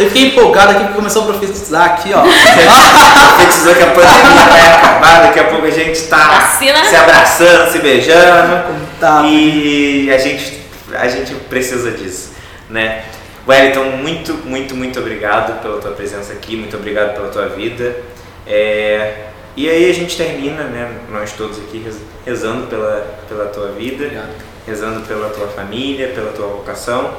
Eu 0.00 0.08
fiquei 0.08 0.28
empolgado 0.28 0.70
aqui 0.72 0.80
porque 0.80 0.94
começou 0.94 1.22
a 1.22 1.26
profetizar 1.26 1.84
aqui, 1.84 2.10
ó. 2.12 2.22
Profetizou 3.36 3.74
que 3.74 3.82
a 3.84 3.86
pandemia 3.92 4.44
vai 4.50 4.66
acabar, 4.66 5.22
daqui 5.22 5.38
a 5.38 5.44
pouco 5.44 5.64
a 5.66 5.70
gente 5.70 6.02
tá 6.08 6.40
Vacina. 6.40 6.84
se 6.86 6.96
abraçando, 6.96 7.70
se 7.70 7.78
beijando. 7.78 8.64
Tá. 8.98 9.22
E 9.24 10.10
a 10.12 10.18
gente, 10.18 10.60
a 10.92 11.06
gente 11.06 11.34
precisa 11.34 11.92
disso, 11.92 12.32
né? 12.68 13.04
Wellington, 13.46 13.84
muito, 13.98 14.34
muito, 14.44 14.74
muito 14.74 14.98
obrigado 14.98 15.62
pela 15.62 15.80
tua 15.80 15.92
presença 15.92 16.32
aqui, 16.32 16.56
muito 16.56 16.76
obrigado 16.76 17.14
pela 17.14 17.28
tua 17.28 17.48
vida. 17.50 17.94
É, 18.46 19.26
e 19.56 19.68
aí 19.68 19.90
a 19.90 19.92
gente 19.94 20.16
termina, 20.16 20.64
né, 20.64 20.98
nós 21.10 21.32
todos 21.32 21.58
aqui 21.58 21.78
rez- 21.78 22.00
rezando 22.24 22.66
pela, 22.66 23.18
pela 23.28 23.46
tua 23.46 23.72
vida, 23.72 24.04
Obrigado. 24.04 24.34
rezando 24.66 25.06
pela 25.06 25.30
tua 25.30 25.48
família, 25.48 26.08
pela 26.08 26.32
tua 26.32 26.46
vocação. 26.48 27.14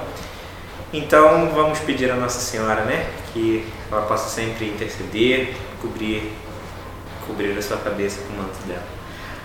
Então 0.93 1.49
vamos 1.53 1.79
pedir 1.79 2.09
a 2.11 2.15
Nossa 2.15 2.39
Senhora, 2.39 2.83
né, 2.83 3.07
que 3.33 3.65
ela 3.91 4.03
possa 4.03 4.29
sempre 4.29 4.65
interceder, 4.67 5.53
cobrir, 5.81 6.31
cobrir 7.25 7.57
a 7.57 7.61
sua 7.61 7.77
cabeça 7.77 8.21
com 8.21 8.33
o 8.33 8.37
manto 8.37 8.57
dela. 8.67 8.83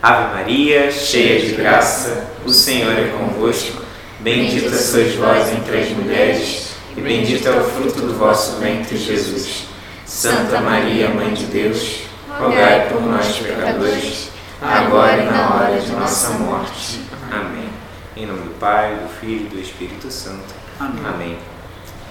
Ave 0.02 0.34
Maria, 0.34 0.90
cheia 0.90 1.40
de 1.40 1.52
graça, 1.54 2.26
o 2.44 2.50
Senhor 2.50 2.92
é 2.92 3.08
convosco. 3.16 3.82
Bendita 4.20 4.76
sois 4.76 5.14
vós 5.16 5.50
entre 5.52 5.78
as 5.80 5.88
mulheres, 5.90 6.74
e 6.96 7.00
bendito 7.00 7.48
é 7.48 7.50
o 7.52 7.64
fruto 7.64 8.00
do 8.02 8.14
vosso 8.14 8.58
ventre, 8.60 8.96
Jesus. 8.96 9.64
Santa 10.12 10.60
Maria, 10.60 11.08
Mãe 11.08 11.32
de 11.32 11.46
Deus, 11.46 12.02
rogai 12.28 12.86
por 12.90 13.00
nós, 13.00 13.38
pecadores, 13.38 14.28
agora 14.60 15.22
e 15.22 15.24
na 15.24 15.54
hora 15.54 15.80
de 15.80 15.90
nossa 15.90 16.34
morte. 16.34 17.00
Amém. 17.30 17.70
Em 18.14 18.26
nome 18.26 18.42
do 18.42 18.58
Pai, 18.60 18.94
do 18.94 19.08
Filho 19.08 19.46
e 19.46 19.48
do 19.48 19.58
Espírito 19.58 20.10
Santo. 20.10 20.54
Amém. 20.78 21.02
Amém. 21.02 21.38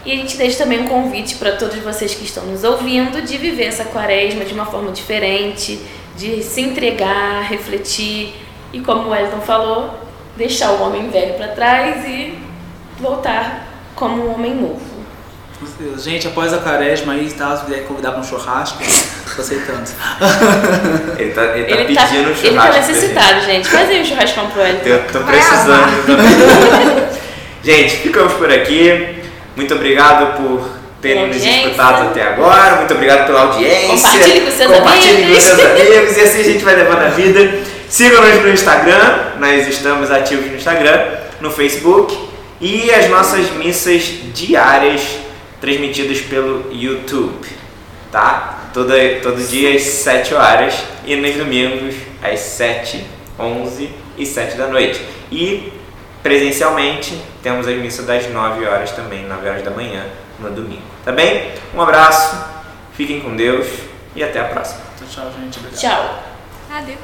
E 0.03 0.13
a 0.13 0.15
gente 0.15 0.35
deixa 0.35 0.57
também 0.57 0.81
um 0.81 0.87
convite 0.87 1.35
para 1.35 1.51
todos 1.57 1.77
vocês 1.77 2.15
que 2.15 2.25
estão 2.25 2.43
nos 2.47 2.63
ouvindo 2.63 3.21
de 3.21 3.37
viver 3.37 3.65
essa 3.65 3.85
quaresma 3.85 4.45
de 4.45 4.53
uma 4.55 4.65
forma 4.65 4.91
diferente, 4.91 5.79
de 6.17 6.41
se 6.41 6.59
entregar, 6.59 7.43
refletir 7.43 8.33
e, 8.73 8.79
como 8.79 9.03
o 9.03 9.09
Wellington 9.11 9.41
falou, 9.41 9.93
deixar 10.35 10.71
o 10.71 10.81
homem 10.81 11.07
velho 11.11 11.35
para 11.35 11.49
trás 11.49 12.03
e 12.07 12.35
voltar 12.99 13.67
como 13.93 14.25
um 14.25 14.33
homem 14.33 14.55
novo. 14.55 14.90
Gente, 15.97 16.27
após 16.27 16.53
a 16.53 16.57
quaresma 16.57 17.13
aí, 17.13 17.29
tá? 17.31 17.55
Se 17.57 17.65
quiser 17.65 17.85
convidar 17.85 18.11
para 18.11 18.21
um 18.21 18.23
churrasco, 18.23 18.79
tô 19.35 19.41
aceitando. 19.41 19.83
Ele 21.17 21.31
tá, 21.31 21.43
ele 21.57 21.65
tá 21.65 21.75
Ele 21.81 21.95
tá, 21.95 22.01
pedindo 22.07 22.29
um 22.29 22.31
ele 22.31 22.35
churrasco. 22.35 22.55
tá 22.55 22.67
pra 22.67 22.87
necessitado, 22.87 23.41
gente. 23.45 23.67
Faz 23.69 23.89
aí 23.89 24.01
um 24.01 24.05
churrascão 24.05 24.49
pro 24.49 24.61
Wellington. 24.61 24.89
Eu 24.89 25.03
tô 25.11 25.19
precisando 25.21 27.09
gente, 27.63 27.97
ficamos 27.97 28.33
por 28.33 28.51
aqui. 28.51 29.15
Muito 29.55 29.73
obrigado 29.75 30.37
por 30.37 30.69
terem 31.01 31.27
nos 31.27 31.37
escutado 31.43 32.07
até 32.09 32.23
agora. 32.23 32.77
Muito 32.77 32.93
obrigado 32.93 33.27
pela 33.27 33.41
audiência. 33.41 33.87
Compartilhe 34.09 34.41
com 34.41 34.51
seus 34.51 34.71
Compartilhe 34.71 35.23
amigos. 35.23 35.49
com 35.49 35.55
seus 35.55 35.59
amigos. 35.71 36.17
E 36.17 36.21
assim 36.21 36.39
a 36.39 36.43
gente 36.43 36.63
vai 36.63 36.75
levando 36.75 37.01
a 37.03 37.09
vida. 37.09 37.59
Sigam-nos 37.87 38.41
no 38.41 38.49
Instagram. 38.49 39.19
Nós 39.39 39.67
estamos 39.67 40.09
ativos 40.09 40.47
no 40.49 40.55
Instagram, 40.55 41.01
no 41.39 41.51
Facebook. 41.51 42.17
E 42.59 42.91
as 42.91 43.09
nossas 43.09 43.49
missas 43.51 44.03
diárias 44.33 45.01
transmitidas 45.61 46.19
pelo 46.21 46.73
YouTube. 46.73 47.47
Tá? 48.11 48.69
Todo, 48.73 48.91
todo 49.21 49.41
dia 49.47 49.75
às 49.75 49.83
7 49.83 50.33
horas. 50.33 50.83
E 51.05 51.15
nos 51.15 51.35
domingos 51.35 51.95
às 52.21 52.39
7, 52.39 53.05
11 53.39 53.89
e 54.17 54.25
7 54.25 54.57
da 54.57 54.67
noite. 54.67 55.01
E 55.31 55.71
presencialmente 56.21 57.19
temos 57.41 57.67
as 57.67 57.75
missas 57.75 58.05
das 58.05 58.29
9 58.29 58.65
horas 58.65 58.91
também, 58.91 59.25
9 59.25 59.47
horas 59.47 59.63
da 59.63 59.71
manhã 59.71 60.05
no 60.39 60.49
domingo. 60.51 60.81
Tá 61.05 61.11
bem? 61.11 61.51
Um 61.73 61.81
abraço, 61.81 62.43
fiquem 62.93 63.21
com 63.21 63.35
Deus 63.35 63.67
e 64.15 64.23
até 64.23 64.39
a 64.39 64.45
próxima. 64.45 64.81
Tchau, 65.09 65.31
gente. 65.39 65.57
Obrigado. 65.59 65.79
Tchau. 65.79 66.23
Adeus. 66.71 67.01